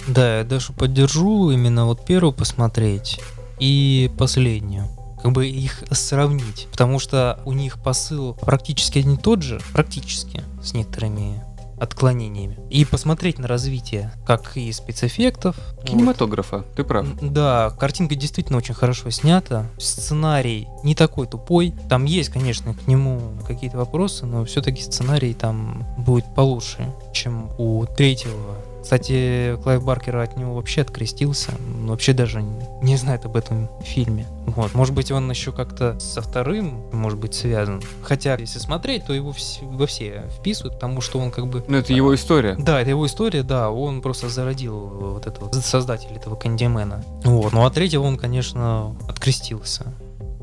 [0.07, 3.21] Да, я даже поддержу именно вот первую посмотреть
[3.59, 4.89] и последнюю.
[5.23, 6.67] Как бы их сравнить.
[6.71, 11.43] Потому что у них посыл практически не тот же, практически, с некоторыми
[11.83, 12.59] отклонениями.
[12.71, 15.57] И посмотреть на развитие, как и спецэффектов.
[15.77, 17.07] вот, Кинематографа, ты прав.
[17.21, 19.67] Да, картинка действительно очень хорошо снята.
[19.79, 21.75] Сценарий не такой тупой.
[21.89, 27.85] Там есть, конечно, к нему какие-то вопросы, но все-таки сценарий там будет получше, чем у
[27.87, 28.57] третьего.
[28.83, 31.53] Кстати, Клайв Баркер от него вообще открестился.
[31.85, 32.43] Вообще даже
[32.83, 34.27] не знает об этом фильме.
[34.47, 34.75] Вот.
[34.75, 37.81] Может быть, он еще как-то со вторым, может быть, связан.
[38.03, 41.77] Хотя, если смотреть, то его вс- во все вписывают, потому что он как бы Ну,
[41.79, 42.57] это его история.
[42.59, 47.05] да, это его история, да, он просто зародил вот этого создатель этого Кандимена.
[47.25, 49.95] Вот, ну а третьего он, конечно, открестился.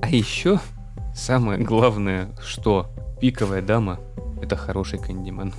[0.01, 0.59] А еще
[1.13, 2.87] самое главное, что
[3.19, 3.99] пиковая дама—
[4.41, 5.53] это хороший кэндимен.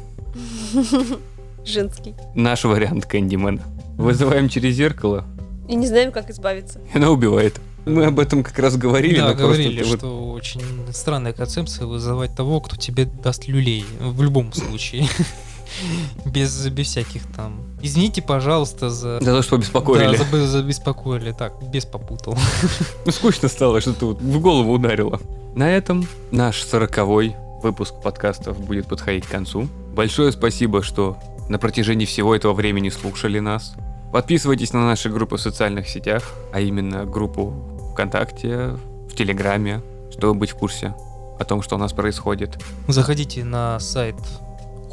[1.65, 2.15] Женский.
[2.35, 3.62] Наш вариант кэндимена.
[3.97, 5.24] Вызываем через зеркало,
[5.69, 6.81] И не знаем, как избавиться.
[6.93, 7.61] и она убивает.
[7.87, 12.35] Мы об этом как раз говорили, да, говорили, просто вот что очень странная концепция вызывать
[12.37, 13.85] того, кто тебе даст люлей.
[14.01, 15.07] В любом случае.
[16.24, 17.61] Без, без всяких там.
[17.81, 19.20] Извините, пожалуйста, за.
[19.20, 20.16] за то, что беспокоили.
[20.16, 21.32] Да, забы- забеспокоили.
[21.32, 22.37] Так, без попутал.
[23.07, 25.20] Ну, скучно стало, что ты вот в голову ударило.
[25.55, 29.69] На этом наш сороковой выпуск подкастов будет подходить к концу.
[29.95, 31.16] Большое спасибо, что
[31.51, 33.75] на протяжении всего этого времени слушали нас.
[34.13, 37.53] Подписывайтесь на наши группы в социальных сетях, а именно группу
[37.93, 38.77] ВКонтакте,
[39.11, 39.83] в Телеграме,
[40.13, 40.95] чтобы быть в курсе
[41.41, 42.57] о том, что у нас происходит.
[42.87, 44.15] Заходите на сайт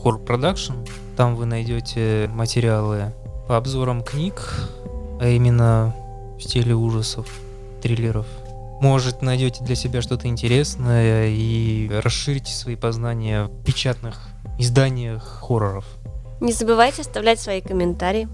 [0.03, 0.89] Horror Production.
[1.15, 3.13] Там вы найдете материалы
[3.47, 4.41] по обзорам книг,
[5.21, 5.95] а именно
[6.39, 7.27] в стиле ужасов,
[7.83, 8.25] триллеров.
[8.81, 15.85] Может, найдете для себя что-то интересное и расширите свои познания в печатных изданиях хорроров.
[16.39, 18.27] Не забывайте оставлять свои комментарии.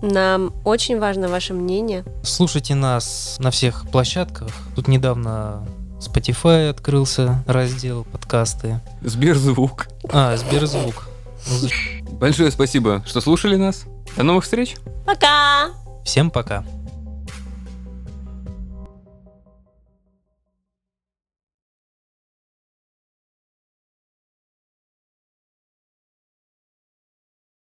[0.00, 2.04] Нам очень важно ваше мнение.
[2.22, 4.50] Слушайте нас на всех площадках.
[4.76, 5.66] Тут недавно
[5.98, 8.80] Spotify открылся раздел подкасты.
[9.02, 9.88] Сберзвук.
[10.10, 11.08] А, Сберзвук.
[11.48, 13.84] Ну, Большое спасибо, что слушали нас.
[14.16, 14.76] До новых встреч.
[15.04, 15.70] Пока!
[16.04, 16.64] Всем пока.